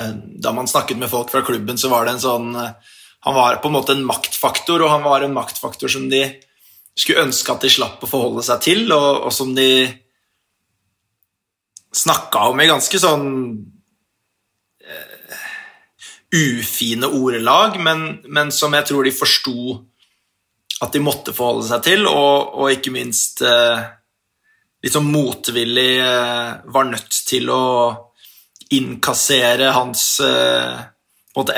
Eh, 0.02 0.14
da 0.44 0.54
man 0.54 0.70
snakket 0.70 1.00
med 1.02 1.10
folk 1.10 1.32
fra 1.34 1.42
klubben, 1.48 1.80
så 1.82 1.90
var 1.90 2.06
det 2.06 2.18
en 2.18 2.26
sånn 2.26 2.56
eh, 2.56 2.98
Han 3.22 3.36
var 3.38 3.60
på 3.62 3.70
en 3.70 3.76
måte 3.76 3.94
en 3.94 4.06
maktfaktor, 4.06 4.82
og 4.82 4.90
han 4.90 5.04
var 5.06 5.22
en 5.22 5.36
maktfaktor 5.36 5.92
som 5.94 6.08
de 6.10 6.24
skulle 6.98 7.26
ønske 7.26 7.54
at 7.54 7.64
de 7.64 7.72
slapp 7.72 8.04
å 8.04 8.10
forholde 8.10 8.44
seg 8.46 8.64
til, 8.66 8.92
og, 8.92 9.28
og 9.28 9.34
som 9.36 9.54
de 9.56 9.72
snakka 11.92 12.48
om 12.52 12.62
i 12.62 12.68
ganske 12.70 13.00
sånn 13.04 13.30
uh, 14.88 15.40
ufine 16.36 17.08
ordelag, 17.12 17.80
men, 17.84 18.06
men, 18.32 18.52
som 18.56 18.74
jeg 18.76 18.88
tror 18.88 19.08
de 19.08 19.16
forsto 19.16 19.58
at 20.82 20.94
de 20.96 21.02
måtte 21.04 21.36
forholde 21.36 21.68
seg 21.70 21.84
til, 21.86 22.08
og, 22.10 22.56
og 22.62 22.72
ikke 22.74 22.94
minst 22.96 23.44
uh, 23.46 23.82
litt 24.82 24.96
sånn 24.96 25.12
motvillig 25.12 25.92
uh, 26.00 26.64
var 26.72 26.90
nødt 26.90 27.22
til 27.28 27.52
å 27.54 27.64
innkassere 28.72 29.74
hans 29.76 30.22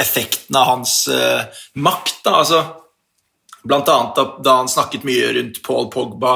effekten 0.01 0.57
av 0.57 0.63
hans 0.65 0.93
makt. 1.77 2.15
Da. 2.25 2.31
Altså, 2.39 2.61
annet 3.71 4.15
da, 4.15 4.25
da 4.43 4.57
han 4.59 4.69
snakket 4.69 5.05
mye 5.07 5.31
rundt 5.37 5.61
Paul 5.63 5.89
Pogba 5.93 6.33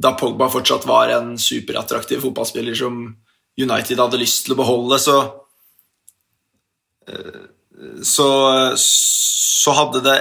da 0.00 0.14
Pogba 0.16 0.48
fortsatt 0.48 0.86
var 0.88 1.08
en 1.12 1.38
superattraktiv 1.38 2.22
fotballspiller 2.24 2.74
som 2.74 3.02
United 3.60 4.00
hadde 4.00 4.20
lyst 4.20 4.46
til 4.46 4.54
å 4.54 4.60
beholde, 4.62 4.96
så 4.98 5.16
eh, 7.08 7.42
så, 8.04 8.28
så 8.76 9.74
hadde 9.76 10.02
det 10.04 10.16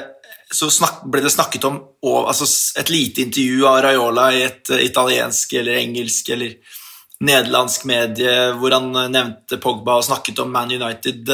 så 0.52 0.70
snak, 0.74 1.04
ble 1.12 1.22
det 1.22 1.32
snakket 1.32 1.66
om 1.68 1.78
altså 2.08 2.48
et 2.80 2.90
lite 2.90 3.22
intervju 3.22 3.66
av 3.70 3.82
Raiola 3.86 4.30
i 4.34 4.44
et 4.48 4.72
italiensk 4.82 5.54
eller 5.60 5.82
engelsk 5.82 6.32
eller 6.34 6.56
nederlandsk 7.20 7.86
medie 7.90 8.36
hvor 8.58 8.74
han 8.74 8.90
nevnte 9.12 9.60
Pogba 9.62 10.00
og 10.00 10.08
snakket 10.08 10.40
om 10.42 10.52
Man 10.52 10.72
United. 10.72 11.30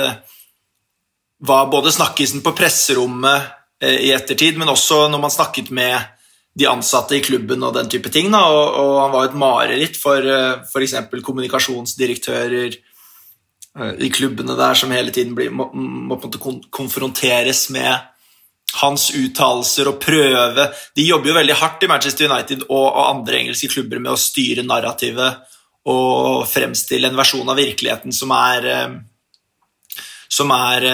var 1.38 1.70
både 1.72 1.94
snakkisen 1.94 2.42
på 2.42 2.56
presserommet 2.58 3.38
eh, 3.38 3.54
i 3.84 4.12
ettertid, 4.16 4.56
men 4.58 4.72
også 4.72 5.06
når 5.12 5.20
man 5.20 5.34
snakket 5.34 5.68
med 5.76 5.98
de 6.56 6.68
ansatte 6.72 7.18
i 7.18 7.24
klubben 7.24 7.64
og 7.68 7.76
den 7.76 7.90
type 7.92 8.10
ting. 8.14 8.32
Og, 8.34 8.60
og, 8.80 8.92
han 9.04 9.14
var 9.14 9.28
et 9.28 9.40
mareritt 9.40 10.00
for 10.00 10.24
uh, 10.24 10.64
f.eks. 10.64 10.96
kommunikasjonsdirektører 11.26 12.78
uh, 13.80 13.94
i 14.00 14.12
klubbene 14.14 14.56
der 14.58 14.80
som 14.80 14.94
hele 14.96 15.12
tiden 15.16 15.36
blir, 15.36 15.52
må, 15.52 15.70
må 15.74 16.20
kon 16.40 16.62
konfronteres 16.72 17.68
med 17.76 18.12
hans 18.76 19.08
uttalelser 19.16 19.88
og 19.88 20.02
prøve 20.04 20.66
De 20.98 21.04
jobber 21.06 21.30
jo 21.30 21.36
veldig 21.38 21.56
hardt 21.62 21.84
i 21.86 21.88
Manchester 21.88 22.28
United 22.28 22.66
og, 22.66 22.88
og 22.88 23.04
andre 23.06 23.38
engelske 23.40 23.70
klubber 23.72 24.02
med 24.02 24.16
å 24.16 24.20
styre 24.20 24.66
narrativet 24.68 25.44
og 25.86 26.48
fremstille 26.50 27.12
en 27.12 27.20
versjon 27.20 27.52
av 27.52 27.60
virkeligheten 27.60 28.16
som 28.16 28.32
er 28.34 28.66
som, 30.36 30.52
er, 30.52 30.86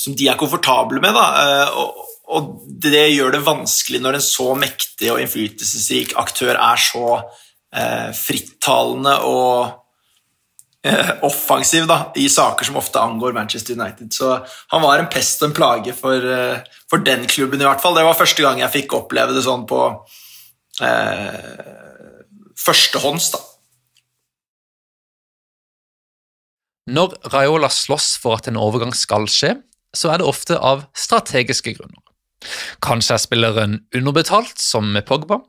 som 0.00 0.16
de 0.16 0.28
er 0.30 0.38
komfortable 0.40 1.02
med. 1.04 1.12
Da. 1.12 1.68
Og, 1.76 2.04
og 2.32 2.50
det 2.80 3.10
gjør 3.12 3.34
det 3.36 3.44
vanskelig 3.44 4.00
når 4.00 4.18
en 4.18 4.24
så 4.24 4.50
mektig 4.56 5.10
og 5.12 5.20
innflytelsesrik 5.20 6.14
aktør 6.20 6.56
er 6.56 6.80
så 6.80 7.08
eh, 7.74 8.10
frittalende 8.16 9.14
og 9.28 9.58
eh, 10.86 11.12
offensiv 11.26 11.88
da, 11.90 11.98
i 12.16 12.26
saker 12.32 12.68
som 12.68 12.80
ofte 12.80 13.02
angår 13.02 13.36
Manchester 13.36 13.76
United. 13.76 14.12
Så 14.16 14.38
han 14.72 14.84
var 14.84 15.00
en 15.00 15.10
pest 15.12 15.42
og 15.42 15.50
en 15.50 15.56
plage 15.56 15.96
for, 15.98 16.16
eh, 16.16 16.62
for 16.90 17.04
den 17.04 17.26
klubben, 17.28 17.60
i 17.60 17.68
hvert 17.68 17.84
fall. 17.84 17.96
Det 17.98 18.06
var 18.08 18.18
første 18.18 18.46
gang 18.46 18.62
jeg 18.62 18.74
fikk 18.80 18.96
oppleve 19.02 19.36
det 19.36 19.44
sånn 19.44 19.66
på 19.68 19.82
eh, 20.80 21.42
førstehånds, 22.64 23.34
da. 23.36 23.44
Når 26.90 27.16
Raiola 27.32 27.70
slåss 27.72 28.14
for 28.20 28.36
at 28.36 28.48
en 28.50 28.60
overgang 28.60 28.92
skal 28.96 29.24
skje, 29.30 29.54
så 29.96 30.10
er 30.12 30.20
det 30.20 30.28
ofte 30.28 30.58
av 30.58 30.84
strategiske 30.98 31.76
grunner. 31.78 32.00
Kanskje 32.84 33.16
er 33.16 33.22
spilleren 33.22 33.76
underbetalt, 33.96 34.58
som 34.60 34.90
med 34.92 35.06
Pogba. 35.08 35.40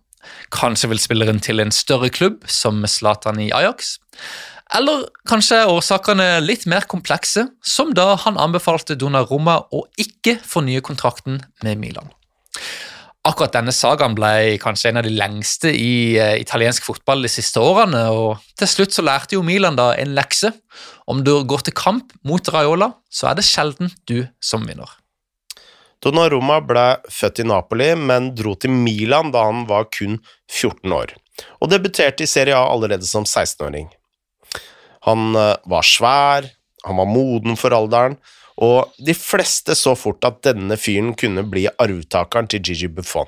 Kanskje 0.55 0.89
vil 0.93 1.01
spilleren 1.01 1.41
til 1.43 1.59
en 1.59 1.73
større 1.75 2.09
klubb, 2.09 2.45
som 2.47 2.79
med 2.79 2.93
Zlatan 2.93 3.41
i 3.43 3.51
Ajax. 3.51 3.97
Eller 4.73 5.03
kanskje 5.29 5.59
er 5.61 5.71
årsakene 5.73 6.39
litt 6.41 6.65
mer 6.71 6.87
komplekse, 6.89 7.49
som 7.61 7.91
da 7.93 8.13
han 8.23 8.39
anbefalte 8.41 8.97
Donnarumma 8.97 9.59
å 9.75 9.83
ikke 10.01 10.39
fornye 10.41 10.81
kontrakten 10.85 11.43
med 11.67 11.83
Milan. 11.83 12.09
Akkurat 13.25 13.55
denne 13.55 13.73
sagaen 13.73 14.13
ble 14.13 14.57
kanskje 14.61 14.91
en 14.91 14.99
av 15.01 15.07
de 15.07 15.15
lengste 15.15 15.71
i 15.73 16.17
uh, 16.21 16.35
italiensk 16.37 16.85
fotball 16.85 17.25
de 17.25 17.31
siste 17.31 17.57
årene, 17.57 18.03
og 18.13 18.43
til 18.59 18.69
slutt 18.69 18.93
så 18.93 19.05
lærte 19.05 19.33
jo 19.33 19.41
Milan 19.45 19.79
da 19.79 19.93
en 19.97 20.13
lekse. 20.17 20.51
Om 21.09 21.23
du 21.25 21.33
går 21.49 21.65
til 21.65 21.73
kamp 21.77 22.13
mot 22.25 22.53
Raiola, 22.53 22.91
så 23.09 23.31
er 23.31 23.39
det 23.39 23.47
sjelden 23.47 23.89
du 24.05 24.27
som 24.37 24.67
vinner. 24.69 24.93
Donnarumma 26.05 26.59
ble 26.61 26.85
født 27.09 27.41
i 27.41 27.47
Napoli, 27.49 27.89
men 27.97 28.29
dro 28.37 28.53
til 28.61 28.73
Milan 28.73 29.31
da 29.33 29.47
han 29.47 29.65
var 29.69 29.87
kun 29.89 30.19
14 30.51 30.93
år, 30.93 31.15
og 31.57 31.71
debuterte 31.71 32.27
i 32.27 32.29
Serie 32.29 32.53
A 32.53 32.67
allerede 32.69 33.07
som 33.09 33.25
16-åring. 33.25 33.89
Han 35.09 35.33
eh, 35.33 35.55
var 35.65 35.85
svær, 35.85 36.45
han 36.85 36.99
var 37.01 37.09
moden 37.09 37.57
for 37.57 37.73
alderen, 37.73 38.19
og 38.61 38.93
de 38.97 39.15
fleste 39.17 39.75
så 39.75 39.95
fort 39.99 40.23
at 40.27 40.41
denne 40.47 40.77
fyren 40.79 41.13
kunne 41.19 41.43
bli 41.49 41.65
arvtakeren 41.67 42.47
til 42.51 42.63
Gigi 42.63 42.89
Buffon. 42.91 43.27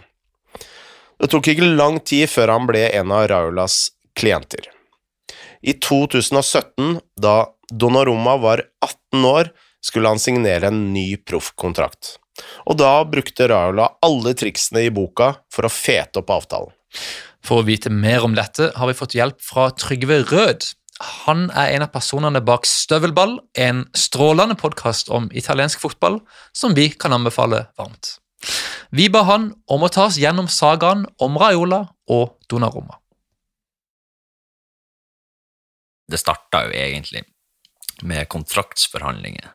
Det 1.18 1.32
tok 1.34 1.50
ikke 1.52 1.74
lang 1.74 2.00
tid 2.06 2.30
før 2.30 2.54
han 2.54 2.68
ble 2.70 2.86
en 2.94 3.12
av 3.12 3.26
Raulas 3.32 3.88
klienter. 4.18 4.70
I 5.66 5.74
2017, 5.82 7.00
da 7.20 7.50
Donnarumma 7.74 8.38
var 8.40 8.64
18 8.86 9.26
år, 9.26 9.52
skulle 9.84 10.10
han 10.10 10.22
signere 10.22 10.70
en 10.70 10.88
ny 10.94 11.18
proffkontrakt 11.22 12.18
og 12.68 12.78
da 12.80 12.92
brukte 13.10 13.48
Raula 13.50 13.90
alle 14.06 14.34
triksene 14.38 14.88
i 14.88 14.94
boka 14.94 15.34
for 15.54 15.68
å 15.68 15.74
fete 15.74 16.22
opp 16.22 16.34
avtalen. 16.34 16.74
For 17.46 17.62
å 17.62 17.68
vite 17.68 17.92
mer 17.94 18.26
om 18.28 18.36
dette 18.36 18.72
har 18.76 18.90
vi 18.90 18.98
fått 18.98 19.16
hjelp 19.18 19.40
fra 19.44 19.70
Trygve 19.76 20.22
Rød. 20.28 20.68
Han 21.00 21.48
er 21.52 21.76
en 21.76 21.86
av 21.86 21.92
personene 21.94 22.42
bak 22.42 22.66
Støvelball, 22.66 23.38
en 23.54 23.84
strålende 23.98 24.58
podkast 24.58 25.12
om 25.14 25.30
italiensk 25.32 25.82
fotball 25.84 26.20
som 26.56 26.74
vi 26.78 26.90
kan 26.90 27.14
anbefale 27.14 27.68
varmt. 27.78 28.18
Vi 28.90 29.10
ba 29.14 29.24
han 29.28 29.52
om 29.68 29.84
å 29.84 29.92
ta 29.94 30.08
oss 30.08 30.18
gjennom 30.22 30.48
sagaen 30.50 31.06
om 31.22 31.38
Raiola 31.38 31.84
og 32.14 32.38
Donnarumma. 32.50 32.98
Det 36.08 36.18
starta 36.22 36.64
jo 36.66 36.74
egentlig 36.74 37.26
med 38.08 38.30
kontraktsforhandlinger 38.32 39.52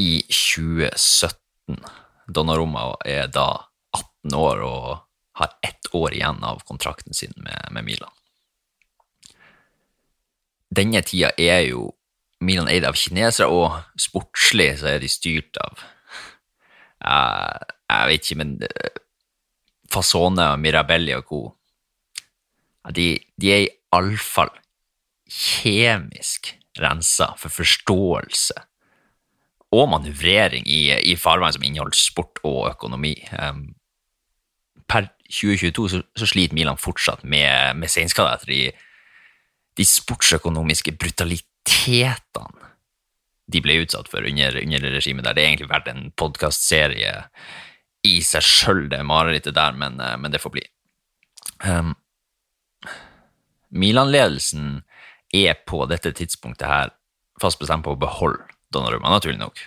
i 0.00 0.22
2017 0.24 1.42
18. 1.68 1.84
Donnarumma 2.26 2.96
er 3.04 3.28
da 3.28 3.64
18 3.92 4.34
år 4.38 4.62
og 4.66 4.98
har 5.38 5.54
ett 5.62 5.94
år 5.94 6.14
igjen 6.14 6.42
av 6.44 6.62
kontrakten 6.64 7.14
sin 7.14 7.32
med, 7.36 7.68
med 7.70 7.84
Milan. 7.84 8.12
Denne 10.72 11.02
tida 11.04 11.32
er 11.38 11.66
jo 11.68 11.90
Milan 12.42 12.70
eid 12.70 12.86
av 12.88 12.96
kinesere, 12.98 13.48
og 13.48 14.00
sportslig 14.00 14.72
så 14.80 14.94
er 14.94 15.02
de 15.02 15.10
styrt 15.10 15.58
av 15.62 15.82
Jeg, 17.02 17.68
jeg 17.92 18.08
vet 18.08 18.26
ikke, 18.26 18.38
men 18.40 18.56
Fasone 18.62 18.92
Fasone, 19.92 20.48
Mirabelli 20.56 21.14
og 21.16 21.24
co. 21.28 21.40
de, 22.90 23.18
de 23.36 23.52
er 23.52 23.64
iallfall 23.66 24.52
kjemisk 25.28 26.54
rensa 26.80 27.32
for 27.40 27.52
forståelse 27.52 28.56
og 29.72 29.88
manøvrering 29.88 30.66
i, 30.68 30.92
i 31.08 31.16
farvann 31.16 31.54
som 31.54 31.64
inneholder 31.64 31.96
sport 31.96 32.40
og 32.44 32.70
økonomi. 32.74 33.14
Um, 33.40 33.74
per 34.88 35.08
2022 35.32 35.88
så, 35.88 36.02
så, 36.16 36.28
sliter 36.28 36.56
Milan 36.56 36.80
fortsatt 36.80 37.24
med, 37.24 37.78
med 37.80 37.88
senskader 37.88 38.36
etter 38.36 38.52
de, 38.52 38.60
de 39.78 39.86
sportsøkonomiske 39.88 40.94
brutalitetene 41.00 42.70
de 43.52 43.60
ble 43.60 43.80
utsatt 43.82 44.08
for 44.08 44.24
under, 44.24 44.56
under 44.62 44.94
regimet 44.94 45.26
der. 45.26 45.36
Det 45.36 45.42
er 45.42 45.50
egentlig 45.50 45.72
vært 45.72 45.90
en 45.92 46.06
podkastserie 46.16 47.16
i 48.06 48.14
seg 48.24 48.46
sjøl, 48.46 48.86
det 48.90 49.02
marerittet 49.06 49.56
der, 49.56 49.76
men, 49.78 50.00
eh, 50.00 50.16
men, 50.18 50.32
det 50.32 50.40
får 50.42 50.54
bli. 50.56 50.64
Um, 51.66 51.92
Milan-ledelsen 53.70 54.82
er 55.32 55.60
på 55.68 55.84
dette 55.90 56.12
tidspunktet 56.16 56.68
her 56.68 56.94
fast 57.40 57.60
bestemt 57.60 57.86
på 57.86 57.94
å 57.94 58.00
beholde 58.00 58.48
Donnarumma, 58.72 59.10
naturlig 59.12 59.40
nok. 59.40 59.60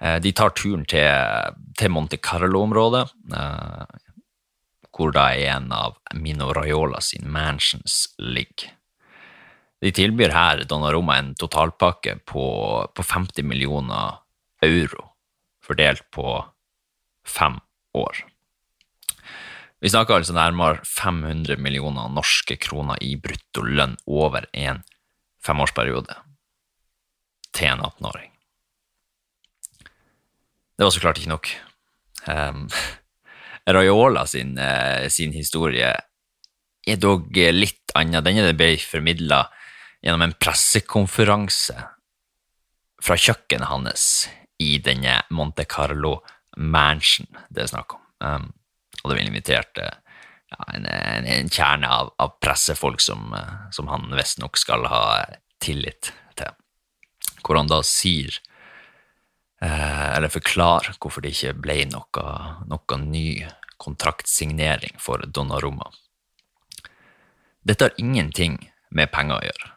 Eh, 0.00 0.18
de 0.20 0.32
tar 0.36 0.52
turen 0.56 0.84
til, 0.88 1.56
til 1.78 1.92
Monte 1.92 2.18
Carlo-området, 2.20 3.06
eh, 3.36 3.98
hvor 4.90 5.14
da 5.16 5.30
en 5.32 5.70
av 5.72 5.96
Mino 6.14 6.50
Raiola 6.52 7.00
sin 7.04 7.30
mansions 7.32 8.02
ligger. 8.18 8.74
De 9.80 9.92
tilbyr 9.96 10.34
her 10.34 10.64
Donnarumma 10.68 11.16
en 11.18 11.34
totalpakke 11.40 12.18
på, 12.28 12.44
på 12.94 13.02
50 13.02 13.46
millioner 13.48 14.20
euro, 14.62 15.06
fordelt 15.64 16.04
på 16.12 16.34
fem 17.24 17.56
år. 17.96 18.24
Vi 19.80 19.88
snakker 19.88 20.18
altså 20.20 20.34
nærmere 20.36 20.82
500 20.84 21.56
millioner 21.56 22.10
norske 22.12 22.58
kroner 22.60 23.00
i 23.00 23.14
brutto 23.16 23.64
lønn 23.64 23.96
over 24.04 24.44
en 24.52 24.82
femårsperiode 25.40 26.18
til 27.56 27.70
en 27.70 27.80
18-åring. 27.86 28.28
Det 30.76 30.84
var 30.84 30.92
så 30.92 31.00
klart 31.00 31.18
ikke 31.20 31.32
nok. 31.32 31.48
Um, 32.28 32.68
Raiola 33.76 34.26
sin, 34.28 34.52
uh, 34.58 35.08
sin, 35.08 35.32
historie 35.32 35.94
er 36.88 37.00
dog 37.00 37.32
litt 37.32 37.92
annen. 37.96 38.24
Denne 38.24 38.52
ble 38.56 38.74
formidla 38.84 39.46
gjennom 40.02 40.22
en 40.24 40.36
pressekonferanse 40.40 41.76
fra 43.00 43.16
kjøkkenet 43.16 43.70
hans 43.70 44.04
i 44.60 44.76
denne 44.84 45.20
Monte 45.32 45.64
Carlo 45.64 46.18
Mansion 46.56 47.28
det 47.48 47.64
er 47.64 47.72
snakk 47.72 47.96
om. 47.96 48.02
Um, 48.20 48.48
og 49.02 49.10
det 49.10 49.16
vil 49.16 49.30
invitert 49.30 49.80
uh, 49.80 49.92
ja, 50.52 50.58
en, 50.74 50.86
en, 50.86 51.28
en, 51.28 51.48
kjerne 51.52 51.88
av, 51.88 52.12
av 52.20 52.36
pressefolk 52.42 53.00
som, 53.00 53.30
uh, 53.32 53.70
som 53.72 53.88
han 53.88 54.10
visstnok 54.12 54.60
skal 54.60 54.84
ha 54.90 55.04
tillit 55.62 56.12
til. 56.36 56.52
Hvor 57.40 57.60
han 57.60 57.70
da 57.70 57.80
sier 57.86 58.34
uh, 59.64 60.16
eller 60.16 60.32
forklarer 60.32 60.98
hvorfor 61.00 61.24
det 61.24 61.32
ikke 61.36 61.56
ble 61.64 61.80
noe, 61.94 62.28
noe 62.68 63.00
ny 63.06 63.26
kontraktsignering 63.80 64.98
for 65.00 65.24
Donnarumma. 65.24 65.88
Dette 67.64 67.88
har 67.88 68.00
ingenting 68.00 68.58
med 68.92 69.12
penger 69.12 69.38
å 69.38 69.44
gjøre. 69.46 69.70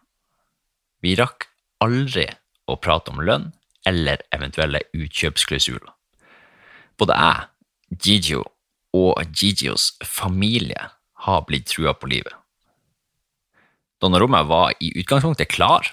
Vi 1.03 1.17
rakk 1.19 1.49
aldri 1.83 2.29
å 2.71 2.77
prate 2.79 3.11
om 3.11 3.19
lønn 3.23 3.51
eller 3.87 4.23
eventuelle 4.31 4.85
utkjøpsklausuler. 4.95 5.91
Både 6.99 7.17
jeg, 7.19 7.49
Gigio 8.03 8.45
og 8.95 9.19
Gigios 9.35 9.91
familie 10.05 10.87
har 11.25 11.43
blitt 11.47 11.67
trua 11.73 11.93
på 11.97 12.07
livet. 12.11 12.33
Donnarumma 14.03 14.43
var 14.47 14.73
i 14.83 14.91
utgangspunktet 14.99 15.51
klar 15.51 15.91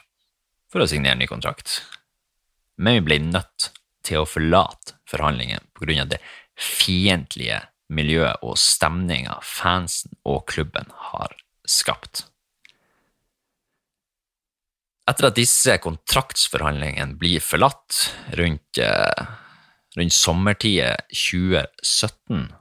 for 0.71 0.83
å 0.83 0.89
signere 0.91 1.19
ny 1.19 1.29
kontrakt, 1.31 1.81
men 2.79 3.01
vi 3.01 3.07
ble 3.07 3.19
nødt 3.27 3.71
til 4.07 4.23
å 4.23 4.29
forlate 4.29 4.97
forhandlingene 5.11 5.67
pga. 5.75 6.07
det 6.07 6.23
fiendtlige 6.55 7.61
miljøet 7.91 8.43
og 8.43 8.59
stemninga 8.59 9.41
fansen 9.43 10.15
og 10.25 10.47
klubben 10.47 10.91
har 11.11 11.35
skapt. 11.67 12.30
Etter 15.11 15.27
at 15.27 15.39
disse 15.39 15.75
kontraktsforhandlingene 15.83 17.17
blir 17.19 17.43
forlatt 17.43 18.13
rundt, 18.39 18.79
eh, 18.79 19.23
rundt 19.97 20.15
sommertida 20.15 20.93
2017, 21.11 22.53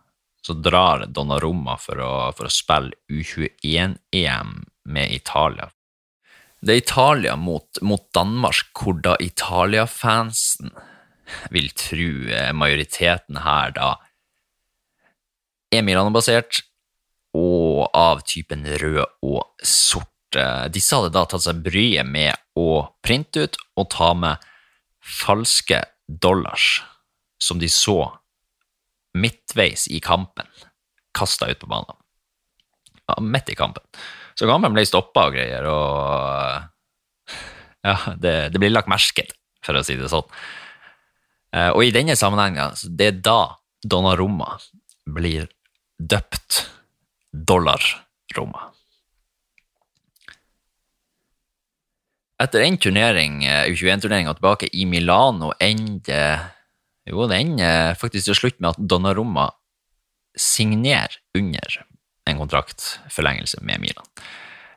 så 0.41 0.55
drar 0.57 1.05
Donnarumma 1.05 1.77
for 1.77 2.01
å, 2.01 2.13
for 2.33 2.49
å 2.49 2.53
spille 2.53 2.97
U21-EM 3.12 4.63
med 4.89 5.13
Italia. 5.13 5.69
Det 6.59 6.73
er 6.73 6.81
Italia 6.81 7.35
mot, 7.38 7.81
mot 7.85 8.07
Danmark, 8.15 8.73
hvor 8.73 8.97
da 9.03 9.13
Italia-fansen 9.21 10.73
vil 11.53 11.69
tro 11.77 12.09
majoriteten 12.57 13.43
her 13.45 13.75
da 13.77 13.91
er 15.69 15.85
Milano-basert 15.85 16.63
og 17.38 17.91
av 17.93 18.23
typen 18.25 18.65
rød 18.65 19.05
og 19.21 19.43
sort. 19.62 20.09
Disse 20.70 20.98
hadde 20.98 21.13
da 21.15 21.24
tatt 21.26 21.46
seg 21.46 21.62
bryet 21.65 22.06
med 22.06 22.36
å 22.60 22.84
printe 23.06 23.48
ut 23.48 23.58
og 23.80 23.89
ta 23.94 24.12
med 24.13 24.46
falske 25.00 25.82
dollars 26.06 26.82
som 27.42 27.60
de 27.62 27.70
så 27.72 28.12
midtveis 29.18 29.88
i 29.88 30.00
kampen, 30.04 30.48
kasta 31.18 31.50
ut 31.50 31.60
på 31.60 31.70
banen. 31.70 31.98
Ja, 33.08 33.18
midt 33.22 33.50
i 33.50 33.58
kampen. 33.58 33.84
Så 34.38 34.48
kampen 34.48 34.76
ble 34.76 34.86
stoppa 34.86 35.28
og 35.30 35.36
greier, 35.36 35.65
og 35.65 37.36
ja, 37.84 37.96
det, 38.22 38.36
det 38.54 38.62
blir 38.62 38.74
lagt 38.74 38.92
merke 38.92 39.26
til, 39.26 39.38
for 39.65 39.80
å 39.80 39.84
si 39.86 39.98
det 40.00 40.12
sånn. 40.12 40.28
Eh, 41.56 41.72
og 41.74 41.82
i 41.84 41.94
denne 41.96 42.15
sammenhengen, 42.20 42.78
det 42.94 43.10
er 43.10 43.22
da 43.26 43.39
Donnarumma 43.80 44.58
blir 45.10 45.48
døpt 45.98 46.65
Dollarromma. 47.32 48.68
Etter 52.39 52.63
en 52.63 52.78
turnering, 52.80 53.43
eh, 53.45 53.67
U21-turneringa 53.67 54.34
tilbake 54.38 54.69
i 54.71 54.86
Milano, 54.88 55.52
ender 55.60 56.39
jo, 57.10 57.25
det 57.28 57.39
ender 57.41 57.97
faktisk 57.97 58.30
til 58.30 58.38
slutt 58.38 58.60
med 58.62 58.75
at 58.75 58.89
Donnarumma 58.91 59.49
signerer 60.38 61.17
under 61.36 61.80
en 62.30 62.38
kontraktforlengelse 62.38 63.63
med 63.65 63.82
Milan. 63.82 64.06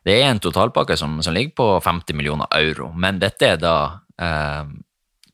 Det 0.02 0.16
er 0.16 0.30
en 0.30 0.40
totalpakke 0.42 0.96
som, 0.98 1.20
som, 1.22 1.34
ligger 1.36 1.54
på 1.54 1.66
50 1.84 2.16
millioner 2.18 2.50
euro, 2.56 2.90
men 2.96 3.20
dette 3.22 3.52
er 3.52 3.60
da 3.60 3.76
eh, 4.18 4.72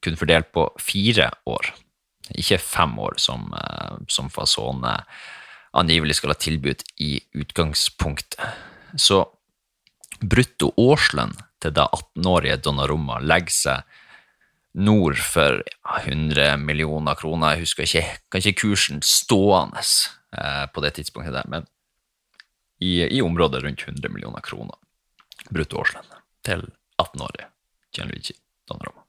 kun 0.04 0.18
fordelt 0.20 0.50
på 0.52 0.66
fire 0.82 1.30
år, 1.48 1.72
ikke 2.36 2.60
fem 2.60 2.98
år, 3.00 3.16
som, 3.22 3.48
eh, 3.56 3.96
som 4.12 4.28
Fasone 4.28 4.98
angivelig 5.78 6.18
skal 6.18 6.34
ha 6.34 6.38
tilbudt 6.40 6.84
i 7.00 7.14
utgangspunktet. 7.38 8.42
Så 8.98 9.22
brutto 10.20 10.74
årslønn 10.76 11.36
til 11.62 11.74
da 11.74 11.88
18-årige 11.94 12.60
Donnarumma 12.62 13.18
legger 13.22 13.54
seg 13.54 13.96
nord 14.78 15.18
for 15.22 15.62
100 16.04 16.56
millioner 16.62 17.18
kroner. 17.18 17.56
Jeg 17.56 17.66
husker 17.66 17.86
ikke, 17.86 18.04
kan 18.30 18.44
ikke 18.44 18.60
kursen 18.60 19.02
stående 19.02 19.82
eh, 19.82 20.66
på 20.72 20.84
det 20.84 20.94
tidspunktet 20.98 21.34
der, 21.34 21.48
men 21.50 21.66
i, 22.78 23.02
i, 23.08 23.22
området 23.22 23.64
rundt 23.64 23.82
100 23.88 24.12
millioner 24.12 24.44
kroner 24.44 24.78
brutto 25.50 25.80
årslønn 25.80 26.14
til 26.46 26.62
18-årige 27.00 27.48
Gianluigi 27.94 28.36
Donnarumma. 28.68 29.02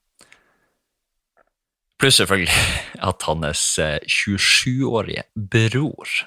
Pluss 2.00 2.18
selvfølgelig 2.22 2.56
at 3.10 3.26
hans 3.28 3.64
27-årige 4.08 5.26
eh, 5.26 5.32
bror 5.36 6.20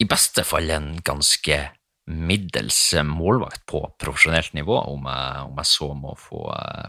i 0.00 0.06
beste 0.10 0.42
fall 0.44 0.70
en 0.74 0.94
ganske 1.04 1.58
middels 2.04 2.78
målvakt 3.08 3.64
på 3.70 3.80
profesjonelt 4.00 4.52
nivå, 4.56 4.76
om 4.92 5.06
jeg, 5.08 5.44
om 5.48 5.60
jeg 5.60 5.70
så 5.70 5.90
må 5.96 6.14
få, 6.20 6.46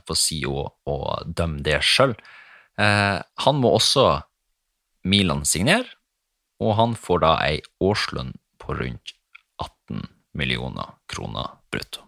få 0.08 0.18
si 0.20 0.42
og, 0.50 0.74
og, 0.92 1.24
dømme 1.26 1.64
det 1.64 1.80
sjøl. 1.88 2.16
Eh, 2.82 3.20
han 3.46 3.62
må 3.62 3.72
også 3.78 4.08
Milan 5.08 5.46
signere, 5.48 5.88
og 6.60 6.76
han 6.80 6.96
får 7.00 7.22
da 7.24 7.36
ei 7.46 7.62
årslønn 7.84 8.34
på 8.62 8.76
rundt 8.80 9.16
18 9.62 10.04
millioner 10.36 10.98
kroner 11.12 11.56
brutto. 11.72 12.04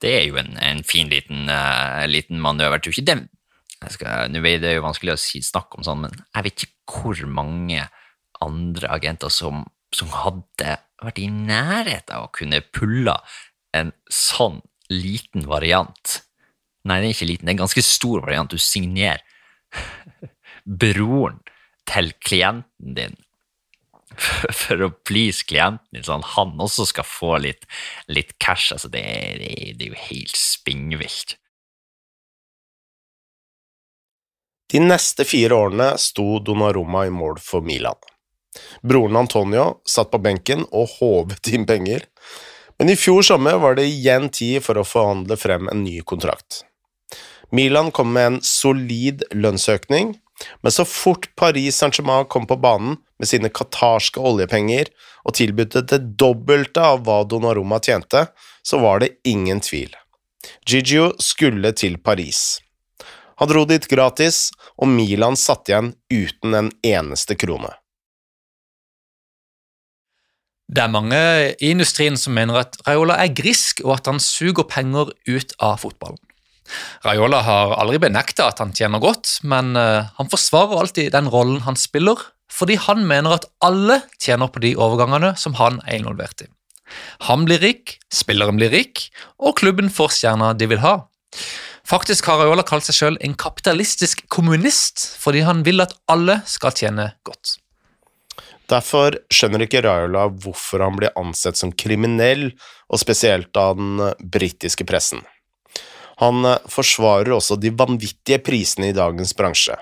Det 0.00 0.12
er 0.18 0.26
jo 0.28 0.38
en, 0.40 0.52
en 0.60 0.82
fin 0.84 1.08
liten, 1.08 1.48
uh, 1.48 2.04
liten 2.10 2.40
manøver. 2.42 2.76
Jeg 2.76 2.84
tror 2.84 2.98
ikke 2.98 3.08
det 3.12 3.20
Nå 4.32 4.40
er 4.48 4.60
det 4.62 4.70
jo 4.78 4.84
vanskelig 4.84 5.12
å 5.12 5.20
si, 5.20 5.42
snakke 5.44 5.76
om 5.76 5.84
sånn, 5.84 6.06
men 6.06 6.12
jeg 6.16 6.44
vet 6.46 6.62
ikke 6.64 7.02
hvor 7.02 7.18
mange 7.28 7.82
andre 8.44 8.88
agenter 8.94 9.32
som, 9.32 9.66
som 9.92 10.08
hadde 10.14 10.78
vært 11.08 11.22
i 11.22 11.30
nærheten 11.32 12.14
av 12.16 12.28
å 12.28 12.32
kunne 12.34 12.62
pulle 12.74 13.16
en 13.74 13.92
sånn 14.12 14.60
liten 14.92 15.46
variant. 15.50 16.20
Nei, 16.84 17.00
det 17.00 17.08
er 17.08 17.16
ikke 17.16 17.30
liten, 17.30 17.46
det 17.46 17.54
er 17.54 17.56
en 17.58 17.64
ganske 17.64 17.84
stor 17.86 18.24
variant. 18.26 18.52
Du 18.52 18.60
signerer 18.60 19.22
broren 20.64 21.40
til 21.90 22.12
klienten 22.24 22.96
din 22.96 23.16
for 24.54 24.82
å 24.84 24.92
please 25.06 25.42
klienten, 25.48 26.04
sånn 26.06 26.22
han 26.34 26.52
også 26.62 26.86
skal 26.86 27.06
få 27.08 27.32
litt, 27.42 27.64
litt 28.06 28.36
cash. 28.38 28.70
Altså, 28.74 28.90
det, 28.92 29.02
det, 29.40 29.54
det 29.78 29.88
er 29.88 29.94
jo 29.94 30.04
helt 30.06 30.38
spinnvilt. 30.38 31.36
De 34.70 34.80
neste 34.82 35.26
fire 35.28 35.54
årene 35.54 35.92
sto 36.02 36.40
Donnarumma 36.42 37.04
i 37.06 37.12
mål 37.14 37.38
for 37.42 37.62
Milan. 37.62 37.98
Broren 38.82 39.16
Antonio 39.16 39.80
satt 39.88 40.10
på 40.12 40.20
benken 40.22 40.64
og 40.70 40.98
håvet 40.98 41.50
inn 41.54 41.66
penger, 41.68 42.06
men 42.78 42.90
i 42.90 42.98
fjor 42.98 43.22
sommer 43.22 43.58
var 43.62 43.76
det 43.78 43.86
igjen 43.86 44.28
tid 44.34 44.62
for 44.64 44.78
å 44.78 44.86
forhandle 44.86 45.38
frem 45.38 45.68
en 45.70 45.84
ny 45.86 46.00
kontrakt. 46.06 46.64
Milan 47.54 47.92
kom 47.94 48.12
med 48.12 48.26
en 48.26 48.38
solid 48.42 49.22
lønnsøkning, 49.30 50.16
men 50.62 50.72
så 50.74 50.84
fort 50.88 51.28
Paris 51.38 51.76
Saint-Germain 51.78 52.26
kom 52.26 52.48
på 52.50 52.56
banen 52.58 52.96
med 53.22 53.30
sine 53.30 53.50
qatarske 53.54 54.18
oljepenger 54.18 54.90
og 55.22 55.36
tilbød 55.38 55.76
det 55.92 56.00
dobbelte 56.18 56.82
av 56.82 57.04
hva 57.06 57.20
Donnarumma 57.28 57.78
tjente, 57.78 58.26
så 58.62 58.80
var 58.82 59.04
det 59.04 59.14
ingen 59.28 59.62
tvil. 59.62 59.94
Gigio 60.66 61.12
skulle 61.22 61.72
til 61.72 61.96
Paris. 62.02 62.58
Han 63.36 63.50
dro 63.50 63.64
dit 63.66 63.86
gratis, 63.90 64.50
og 64.78 64.90
Milan 64.90 65.38
satt 65.38 65.70
igjen 65.70 65.94
uten 66.12 66.54
en 66.54 66.70
eneste 66.86 67.38
krone. 67.38 67.72
Det 70.64 70.80
er 70.80 70.92
mange 70.92 71.18
i 71.60 71.72
industrien 71.74 72.16
som 72.16 72.34
mener 72.36 72.62
at 72.62 72.78
Raiola 72.86 73.18
er 73.20 73.34
grisk, 73.36 73.82
og 73.84 73.98
at 73.98 74.08
han 74.08 74.20
suger 74.22 74.64
penger 74.68 75.12
ut 75.28 75.52
av 75.60 75.82
fotballen. 75.82 76.20
Raiola 77.04 77.42
har 77.44 77.74
aldri 77.76 78.00
benekta 78.00 78.48
at 78.48 78.62
han 78.62 78.72
tjener 78.72 79.02
godt, 79.02 79.38
men 79.44 79.74
eh, 79.76 80.08
han 80.16 80.30
forsvarer 80.32 80.80
alltid 80.80 81.12
den 81.12 81.28
rollen 81.32 81.60
han 81.66 81.76
spiller, 81.76 82.22
fordi 82.48 82.78
han 82.80 83.04
mener 83.08 83.36
at 83.36 83.48
alle 83.64 84.00
tjener 84.16 84.48
på 84.48 84.62
de 84.64 84.72
overgangene 84.76 85.34
som 85.40 85.58
han 85.60 85.82
er 85.84 86.00
involvert 86.00 86.46
i. 86.46 86.48
Han 87.28 87.44
blir 87.48 87.60
rik, 87.64 87.98
spilleren 88.12 88.56
blir 88.60 88.72
rik, 88.72 89.08
og 89.40 89.58
klubben 89.60 89.90
får 89.92 90.16
stjerna 90.16 90.52
de 90.56 90.68
vil 90.70 90.82
ha. 90.84 90.98
Faktisk 91.84 92.30
har 92.30 92.40
Raiola 92.40 92.64
kalt 92.64 92.86
seg 92.86 92.96
selv 92.96 93.24
en 93.24 93.36
kapitalistisk 93.36 94.24
kommunist, 94.32 95.04
fordi 95.20 95.44
han 95.44 95.60
vil 95.66 95.84
at 95.84 95.92
alle 96.08 96.40
skal 96.48 96.72
tjene 96.72 97.10
godt. 97.28 97.58
Derfor 98.70 99.18
skjønner 99.32 99.66
ikke 99.66 99.82
Raiola 99.84 100.26
hvorfor 100.30 100.84
han 100.84 100.96
blir 100.96 101.12
ansett 101.20 101.60
som 101.60 101.72
kriminell, 101.72 102.50
og 102.88 103.00
spesielt 103.00 103.56
av 103.60 103.76
den 103.78 104.00
britiske 104.20 104.86
pressen. 104.88 105.24
Han 106.22 106.44
eh, 106.46 106.62
forsvarer 106.70 107.34
også 107.34 107.58
de 107.60 107.72
vanvittige 107.74 108.40
prisene 108.44 108.92
i 108.92 108.96
dagens 108.96 109.34
bransje. 109.36 109.76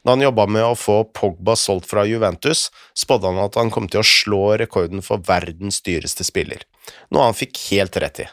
Da 0.00 0.14
han 0.14 0.24
jobba 0.24 0.46
med 0.48 0.64
å 0.64 0.76
få 0.78 1.02
Pogba 1.12 1.52
solgt 1.60 1.90
fra 1.90 2.06
Juventus, 2.08 2.70
spådde 2.96 3.28
han 3.28 3.42
at 3.42 3.58
han 3.60 3.72
kom 3.72 3.90
til 3.90 4.00
å 4.00 4.06
slå 4.06 4.44
rekorden 4.62 5.04
for 5.04 5.20
verdens 5.26 5.82
dyreste 5.84 6.24
spiller, 6.24 6.64
noe 7.12 7.28
han 7.28 7.36
fikk 7.36 7.60
helt 7.68 7.98
rett 8.00 8.22
i. 8.24 8.28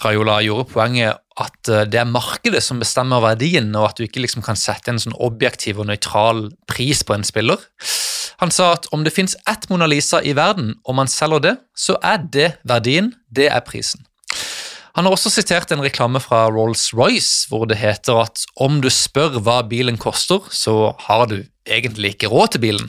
Raiola 0.00 0.38
gjorde 0.44 0.70
poenget 0.72 1.20
at 1.36 1.70
eh, 1.70 1.84
det 1.92 2.00
er 2.00 2.08
markedet 2.08 2.64
som 2.64 2.80
bestemmer 2.80 3.22
verdien, 3.24 3.68
og 3.76 3.90
at 3.90 4.00
du 4.00 4.06
ikke 4.06 4.24
liksom 4.24 4.44
kan 4.46 4.58
sette 4.58 4.92
en 4.92 5.02
sånn 5.02 5.16
objektiv 5.20 5.82
og 5.82 5.90
nøytral 5.90 6.48
pris 6.70 7.04
på 7.04 7.16
en 7.16 7.26
spiller. 7.28 7.60
Han 8.42 8.52
sa 8.52 8.72
at 8.76 8.88
om 8.92 9.04
det 9.04 9.14
fins 9.16 9.36
ett 9.48 9.68
Mona 9.70 9.88
Lisa 9.88 10.20
i 10.22 10.34
verden, 10.36 10.74
og 10.84 10.98
man 10.98 11.08
selger 11.08 11.42
det, 11.44 11.54
så 11.76 11.96
er 12.04 12.20
det 12.32 12.50
verdien, 12.68 13.14
det 13.32 13.48
er 13.48 13.64
prisen. 13.64 14.04
Han 14.96 15.04
har 15.04 15.12
også 15.12 15.28
sitert 15.28 15.72
en 15.72 15.82
reklame 15.84 16.20
fra 16.24 16.46
Rolls-Royce 16.48 17.50
hvor 17.50 17.66
det 17.68 17.76
heter 17.82 18.22
at 18.22 18.46
om 18.64 18.78
du 18.80 18.88
spør 18.92 19.36
hva 19.44 19.58
bilen 19.68 19.98
koster, 20.00 20.40
så 20.48 20.94
har 21.04 21.26
du 21.28 21.42
egentlig 21.68 22.14
ikke 22.14 22.30
råd 22.32 22.54
til 22.54 22.64
bilen. 22.64 22.88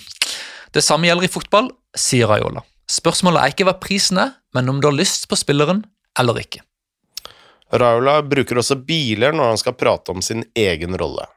Det 0.71 0.83
samme 0.85 1.09
gjelder 1.09 1.27
i 1.27 1.31
fotball, 1.31 1.67
sier 1.97 2.31
Raiola. 2.31 2.63
Spørsmålet 2.87 3.41
er 3.41 3.51
ikke 3.51 3.67
hva 3.67 3.75
prisen 3.83 4.21
er, 4.23 4.37
men 4.55 4.71
om 4.71 4.79
du 4.79 4.87
har 4.87 4.95
lyst 4.95 5.27
på 5.27 5.35
spilleren 5.35 5.83
eller 6.19 6.39
ikke. 6.39 6.63
Raiola 7.75 8.21
bruker 8.23 8.61
også 8.61 8.79
biler 8.87 9.35
når 9.35 9.51
han 9.51 9.59
skal 9.59 9.75
prate 9.75 10.13
om 10.15 10.23
sin 10.23 10.45
egen 10.55 10.95
rolle. 10.99 11.27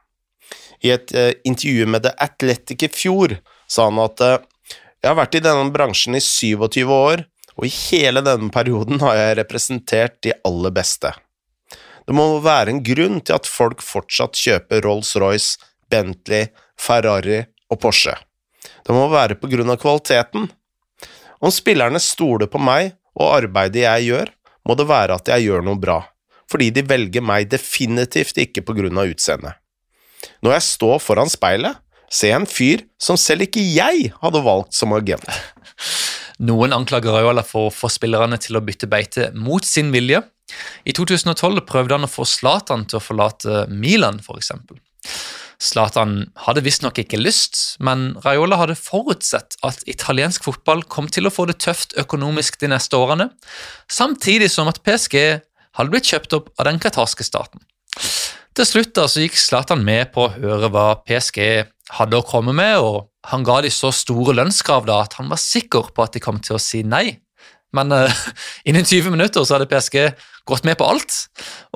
I 0.87 0.95
et 0.95 1.11
eh, 1.11 1.33
intervju 1.43 1.89
med 1.91 2.05
The 2.07 2.15
Athletic 2.15 2.87
i 2.87 2.89
fjor 2.95 3.35
sa 3.71 3.87
han 3.87 3.99
at 4.03 4.23
eh, 4.25 4.39
jeg 5.01 5.09
har 5.09 5.17
vært 5.17 5.37
i 5.39 5.43
denne 5.43 5.71
bransjen 5.73 6.17
i 6.17 6.21
27 6.21 6.91
år, 6.93 7.23
og 7.57 7.67
i 7.67 7.73
hele 7.89 8.21
denne 8.25 8.51
perioden 8.53 9.01
har 9.03 9.17
jeg 9.17 9.37
representert 9.41 10.19
de 10.25 10.33
aller 10.47 10.73
beste. 10.75 11.11
Det 12.05 12.15
må 12.17 12.25
være 12.43 12.73
en 12.73 12.83
grunn 12.85 13.21
til 13.21 13.37
at 13.37 13.49
folk 13.49 13.81
fortsatt 13.85 14.37
kjøper 14.37 14.83
Rolls-Royce, 14.85 15.59
Bentley, 15.91 16.49
Ferrari 16.79 17.41
og 17.71 17.81
Porsche. 17.81 18.15
Det 18.85 18.95
må 18.95 19.05
være 19.11 19.37
på 19.39 19.49
grunn 19.51 19.73
av 19.73 19.79
kvaliteten. 19.81 20.47
Om 21.41 21.53
spillerne 21.53 22.01
stoler 22.01 22.49
på 22.51 22.61
meg 22.61 22.93
og 23.17 23.33
arbeidet 23.35 23.85
jeg 23.85 24.09
gjør, 24.11 24.31
må 24.67 24.77
det 24.77 24.87
være 24.89 25.17
at 25.17 25.31
jeg 25.33 25.47
gjør 25.47 25.65
noe 25.65 25.81
bra, 25.81 25.99
fordi 26.51 26.69
de 26.75 26.85
velger 26.85 27.25
meg 27.25 27.49
definitivt 27.49 28.37
ikke 28.41 28.63
på 28.65 28.75
grunn 28.77 29.01
av 29.01 29.09
utseendet. 29.09 29.57
Når 30.45 30.57
jeg 30.57 30.67
står 30.67 31.01
foran 31.01 31.31
speilet, 31.31 31.79
jeg 32.11 32.35
en 32.35 32.47
fyr 32.49 32.83
som 33.01 33.19
selv 33.19 33.47
ikke 33.47 33.63
jeg 33.63 34.11
hadde 34.21 34.43
valgt 34.45 34.75
som 34.77 34.93
agent. 34.97 35.25
Noen 36.47 36.73
anklager 36.73 37.13
Raiola 37.13 37.43
for 37.45 37.69
å 37.69 37.73
få 37.73 37.89
spillerne 37.91 38.39
til 38.41 38.57
å 38.57 38.63
bytte 38.65 38.89
beite 38.89 39.29
mot 39.37 39.65
sin 39.65 39.91
vilje. 39.93 40.23
I 40.83 40.93
2012 40.97 41.61
prøvde 41.69 41.95
han 41.95 42.07
å 42.07 42.11
få 42.11 42.25
Zlatan 42.27 42.87
til 42.89 42.99
å 42.99 43.03
forlate 43.03 43.65
Milan, 43.69 44.19
f.eks. 44.19 44.51
Zlatan 45.61 46.31
hadde 46.47 46.63
visstnok 46.65 46.97
ikke 47.03 47.19
lyst, 47.21 47.59
men 47.85 48.15
Raiola 48.25 48.57
hadde 48.57 48.79
forutsett 48.79 49.59
at 49.67 49.83
italiensk 49.89 50.47
fotball 50.47 50.81
kom 50.89 51.05
til 51.13 51.29
å 51.29 51.33
få 51.33 51.45
det 51.51 51.59
tøft 51.61 51.93
økonomisk 52.01 52.57
de 52.63 52.71
neste 52.73 52.97
årene, 52.97 53.29
samtidig 53.85 54.49
som 54.49 54.71
at 54.71 54.81
PSG 54.81 55.19
hadde 55.77 55.93
blitt 55.93 56.09
kjøpt 56.09 56.33
opp 56.39 56.49
av 56.57 56.67
den 56.67 56.81
qatarske 56.81 57.25
staten. 57.27 57.61
Til 58.57 58.67
slutt 58.67 58.95
da, 58.97 59.05
så 59.07 59.21
gikk 59.21 59.37
Zlatan 59.39 59.85
med 59.85 60.09
på 60.15 60.25
å 60.25 60.33
høre 60.33 60.71
hva 60.73 60.87
PSG 61.05 61.39
hadde 61.97 62.19
å 62.19 62.25
komme 62.27 62.53
med, 62.55 62.79
og 62.79 63.29
han 63.31 63.45
ga 63.47 63.59
de 63.63 63.71
så 63.73 63.91
store 63.93 64.35
lønnskrav 64.37 64.87
da 64.87 65.01
at 65.05 65.17
han 65.19 65.29
var 65.31 65.41
sikker 65.41 65.91
på 65.95 66.05
at 66.05 66.15
de 66.15 66.23
kom 66.23 66.39
til 66.43 66.57
å 66.57 66.61
si 66.61 66.83
nei. 66.87 67.19
Men 67.75 67.91
uh, 67.95 68.21
innen 68.67 68.85
20 68.87 69.13
minutter 69.13 69.45
så 69.45 69.57
hadde 69.57 69.69
PSG 69.71 70.11
gått 70.49 70.65
med 70.67 70.79
på 70.79 70.87
alt, 70.87 71.25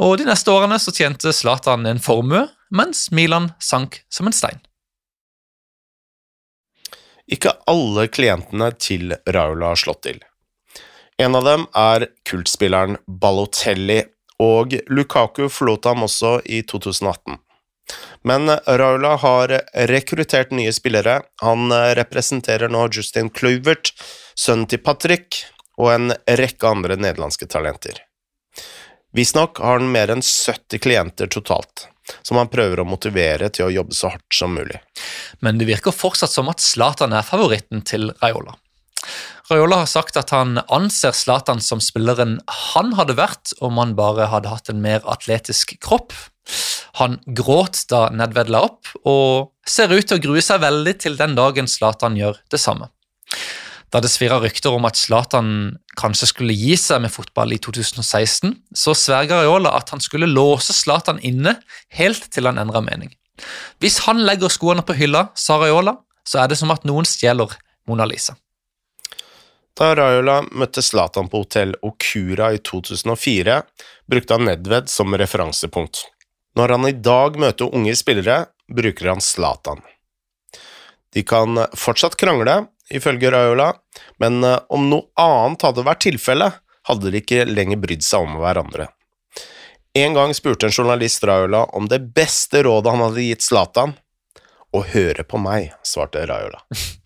og 0.01 0.17
de 0.19 0.27
neste 0.27 0.51
årene 0.51 0.79
så 0.81 0.93
tjente 0.95 1.33
Zlatan 1.35 1.85
en 1.89 2.01
formue, 2.01 2.47
mens 2.73 3.09
Milan 3.13 3.51
sank 3.61 4.01
som 4.09 4.27
en 4.27 4.35
stein. 4.35 4.59
Ikke 7.25 7.55
alle 7.69 8.07
klientene 8.13 8.69
til 8.77 9.15
Raula 9.33 9.73
har 9.73 9.81
slått 9.81 10.03
til. 10.05 10.19
En 11.17 11.37
av 11.37 11.45
dem 11.47 11.63
er 11.79 12.09
kultspilleren 12.27 12.99
Balotelli, 13.07 14.03
og 14.43 14.75
Lukaku 14.91 15.47
forlot 15.47 15.87
ham 15.87 16.03
også 16.05 16.37
i 16.43 16.59
2018. 16.67 17.39
Men 18.25 18.49
Raula 18.49 19.15
har 19.21 19.53
rekruttert 19.91 20.51
nye 20.55 20.73
spillere. 20.73 21.19
Han 21.41 21.69
representerer 21.99 22.71
nå 22.73 22.87
Justin 22.93 23.29
Kluivert, 23.29 23.93
sønnen 24.33 24.65
til 24.71 24.81
Patrick, 24.81 25.43
og 25.77 25.91
en 25.93 26.13
rekke 26.39 26.67
andre 26.67 26.97
nederlandske 26.97 27.47
talenter. 27.51 28.01
Visstnok 29.15 29.61
har 29.63 29.79
han 29.79 29.91
mer 29.91 30.11
enn 30.11 30.23
70 30.25 30.81
klienter 30.83 31.29
totalt, 31.31 31.87
som 32.21 32.39
han 32.39 32.51
prøver 32.51 32.81
å 32.81 32.87
motivere 32.87 33.47
til 33.53 33.69
å 33.69 33.71
jobbe 33.71 33.95
så 33.95 34.11
hardt 34.11 34.35
som 34.35 34.55
mulig. 34.57 34.81
Men 35.39 35.59
det 35.59 35.69
virker 35.69 35.95
fortsatt 35.95 36.33
som 36.33 36.51
at 36.51 36.63
Zlatan 36.63 37.15
er 37.15 37.23
favoritten 37.27 37.85
til 37.87 38.09
Raiola. 38.19 38.57
Raiola 39.49 39.83
har 39.83 39.89
sagt 39.89 40.17
at 40.17 40.31
han 40.33 40.57
anser 40.73 41.13
Zlatan 41.13 41.61
som 41.61 41.81
spilleren 41.83 42.39
han 42.73 42.95
hadde 42.97 43.17
vært 43.19 43.53
om 43.65 43.77
han 43.81 43.93
bare 43.97 44.29
hadde 44.31 44.49
hatt 44.49 44.71
en 44.73 44.81
mer 44.81 45.05
atletisk 45.05 45.75
kropp. 45.85 46.15
Han 47.01 47.19
gråt 47.37 47.83
da 47.91 48.07
Nedved 48.13 48.49
la 48.53 48.63
opp, 48.69 48.89
og 49.05 49.51
ser 49.67 49.93
ut 49.93 50.07
til 50.07 50.17
å 50.17 50.23
grue 50.23 50.43
seg 50.45 50.63
veldig 50.63 50.95
til 51.03 51.17
den 51.19 51.35
dagen 51.37 51.69
Zlatan 51.69 52.17
gjør 52.17 52.39
det 52.53 52.61
samme. 52.61 52.89
Da 53.93 54.01
det 54.01 54.09
svirra 54.11 54.39
rykter 54.41 54.73
om 54.75 54.87
at 54.89 54.97
Zlatan 54.99 55.49
kanskje 55.99 56.29
skulle 56.31 56.55
gi 56.57 56.73
seg 56.79 57.03
med 57.03 57.13
fotball 57.13 57.53
i 57.55 57.59
2016, 57.61 58.55
så 58.75 58.95
sverger 58.97 59.43
Raiola 59.43 59.75
at 59.77 59.93
han 59.93 60.01
skulle 60.03 60.29
låse 60.31 60.73
Zlatan 60.75 61.21
inne 61.23 61.57
helt 61.99 62.31
til 62.33 62.49
han 62.49 62.59
endra 62.61 62.81
mening. 62.83 63.13
Hvis 63.83 64.01
han 64.07 64.23
legger 64.25 64.51
skoene 64.51 64.85
på 64.85 64.95
hylla, 64.97 65.27
sa 65.35 65.59
Raiola, 65.61 65.97
så 66.25 66.41
er 66.41 66.49
det 66.49 66.57
som 66.59 66.73
at 66.73 66.87
noen 66.87 67.05
stjeler 67.07 67.53
Mona 67.85 68.07
Lisa. 68.09 68.35
Da 69.75 69.91
Raiola 69.95 70.39
møtte 70.55 70.79
Zlatan 70.81 71.27
på 71.27 71.41
hotell 71.43 71.73
Okura 71.83 72.53
i 72.55 72.61
2004, 72.63 73.57
brukte 74.07 74.37
han 74.37 74.47
Nedved 74.47 74.87
som 74.89 75.15
referansepunkt. 75.19 76.05
Når 76.55 76.71
han 76.71 76.87
i 76.87 76.95
dag 76.95 77.35
møter 77.39 77.75
unge 77.75 77.95
spillere, 77.99 78.45
bruker 78.71 79.11
han 79.11 79.21
Zlatan. 79.21 79.83
De 81.11 81.23
kan 81.27 81.59
fortsatt 81.75 82.15
krangle, 82.19 82.65
ifølge 82.89 83.31
Raiola, 83.31 83.73
men 84.23 84.43
eh, 84.43 84.59
om 84.69 84.87
noe 84.91 85.11
annet 85.19 85.67
hadde 85.67 85.83
vært 85.87 86.05
tilfellet, 86.07 86.61
hadde 86.87 87.11
de 87.11 87.19
ikke 87.19 87.45
lenger 87.49 87.81
brydd 87.83 88.03
seg 88.05 88.23
om 88.27 88.39
hverandre. 88.39 88.89
En 89.95 90.15
gang 90.15 90.31
spurte 90.35 90.69
en 90.69 90.75
journalist 90.75 91.23
Raiola 91.23 91.65
om 91.75 91.87
det 91.91 91.99
beste 92.15 92.63
rådet 92.63 92.95
han 92.95 93.03
hadde 93.09 93.27
gitt 93.27 93.43
Zlatan. 93.43 93.95
Å 94.75 94.83
høre 94.91 95.23
på 95.27 95.39
meg, 95.39 95.73
svarte 95.87 96.23
Raiola. 96.27 96.63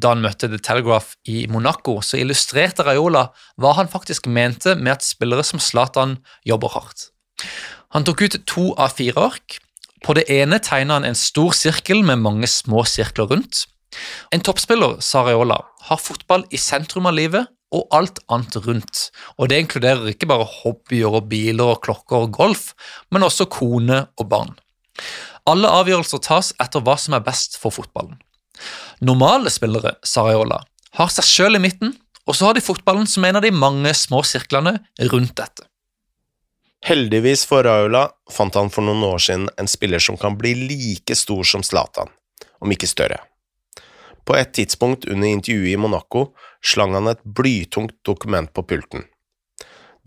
Da 0.00 0.12
han 0.12 0.22
møtte 0.24 0.48
The 0.48 0.60
Telegraph 0.62 1.16
i 1.28 1.46
Monaco, 1.50 1.98
så 2.00 2.20
illustrerte 2.20 2.86
Raiola 2.86 3.28
hva 3.60 3.74
han 3.76 3.90
faktisk 3.92 4.28
mente 4.30 4.76
med 4.78 4.96
at 4.96 5.06
spillere 5.06 5.44
som 5.44 5.60
Zlatan 5.60 6.18
jobber 6.48 6.72
hardt. 6.76 7.10
Han 7.92 8.06
tok 8.08 8.24
ut 8.24 8.38
to 8.48 8.70
av 8.80 8.96
fire 8.96 9.28
ark. 9.32 9.58
På 10.02 10.16
det 10.18 10.26
ene 10.32 10.58
tegna 10.62 10.98
han 10.98 11.06
en 11.06 11.18
stor 11.18 11.52
sirkel 11.54 12.02
med 12.06 12.22
mange 12.24 12.48
små 12.50 12.86
sirkler 12.88 13.28
rundt. 13.30 13.66
En 14.32 14.40
toppspiller, 14.40 14.96
sa 15.04 15.26
Raiola, 15.26 15.60
har 15.88 16.00
fotball 16.00 16.46
i 16.50 16.60
sentrum 16.60 17.06
av 17.10 17.18
livet 17.18 17.50
og 17.72 17.92
alt 17.96 18.20
annet 18.32 18.56
rundt. 18.66 19.10
Og 19.38 19.48
Det 19.48 19.60
inkluderer 19.60 20.10
ikke 20.12 20.28
bare 20.28 20.48
hobbyer 20.48 21.20
og 21.20 21.28
biler 21.28 21.74
og 21.74 21.82
klokker 21.84 22.26
og 22.26 22.34
golf, 22.36 22.72
men 23.10 23.22
også 23.22 23.48
kone 23.52 24.06
og 24.16 24.28
barn. 24.28 24.56
Alle 25.48 25.68
avgjørelser 25.68 26.22
tas 26.22 26.52
etter 26.62 26.84
hva 26.84 26.96
som 27.00 27.16
er 27.16 27.24
best 27.24 27.58
for 27.58 27.74
fotballen. 27.74 28.20
Normale 29.00 29.50
spillere, 29.50 29.96
sa 30.02 30.26
Raiola, 30.28 30.62
har 30.98 31.12
seg 31.12 31.26
sjøl 31.26 31.58
i 31.58 31.62
midten, 31.62 31.94
og 32.26 32.36
så 32.36 32.48
har 32.48 32.56
de 32.56 32.64
fotballen 32.64 33.08
som 33.10 33.24
en 33.24 33.38
av 33.38 33.44
de 33.44 33.50
mange 33.54 33.92
små 33.98 34.22
sirklene 34.26 34.76
rundt 35.10 35.34
dette. 35.38 35.66
Heldigvis 36.82 37.44
for 37.46 37.62
Raiola 37.66 38.08
fant 38.32 38.56
han 38.58 38.70
for 38.70 38.82
noen 38.86 39.04
år 39.06 39.22
siden 39.22 39.46
en 39.58 39.70
spiller 39.70 40.02
som 40.02 40.18
kan 40.18 40.34
bli 40.38 40.54
like 40.66 41.14
stor 41.18 41.46
som 41.46 41.62
Zlatan, 41.62 42.10
om 42.58 42.74
ikke 42.74 42.90
større. 42.90 43.20
På 44.26 44.36
et 44.38 44.52
tidspunkt 44.54 45.06
under 45.10 45.28
intervjuet 45.28 45.74
i 45.74 45.78
Monaco 45.78 46.28
slang 46.62 46.94
han 46.94 47.10
et 47.10 47.22
blytungt 47.22 47.94
dokument 48.06 48.52
på 48.54 48.62
pulten. 48.62 49.06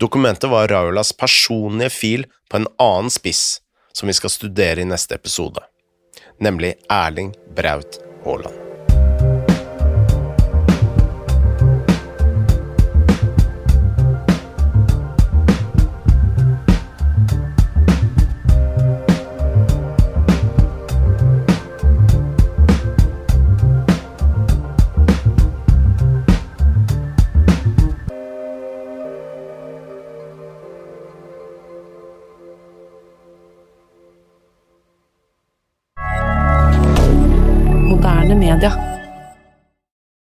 Dokumentet 0.00 0.50
var 0.52 0.68
Raiolas 0.68 1.12
personlige 1.16 1.92
fil 1.92 2.26
på 2.50 2.60
en 2.60 2.68
annen 2.80 3.12
spiss, 3.12 3.60
som 3.92 4.08
vi 4.08 4.16
skal 4.16 4.32
studere 4.32 4.84
i 4.84 4.88
neste 4.88 5.16
episode, 5.16 5.64
nemlig 6.40 6.74
Erling 6.92 7.32
Braut 7.56 8.05
Haaland. 8.26 8.65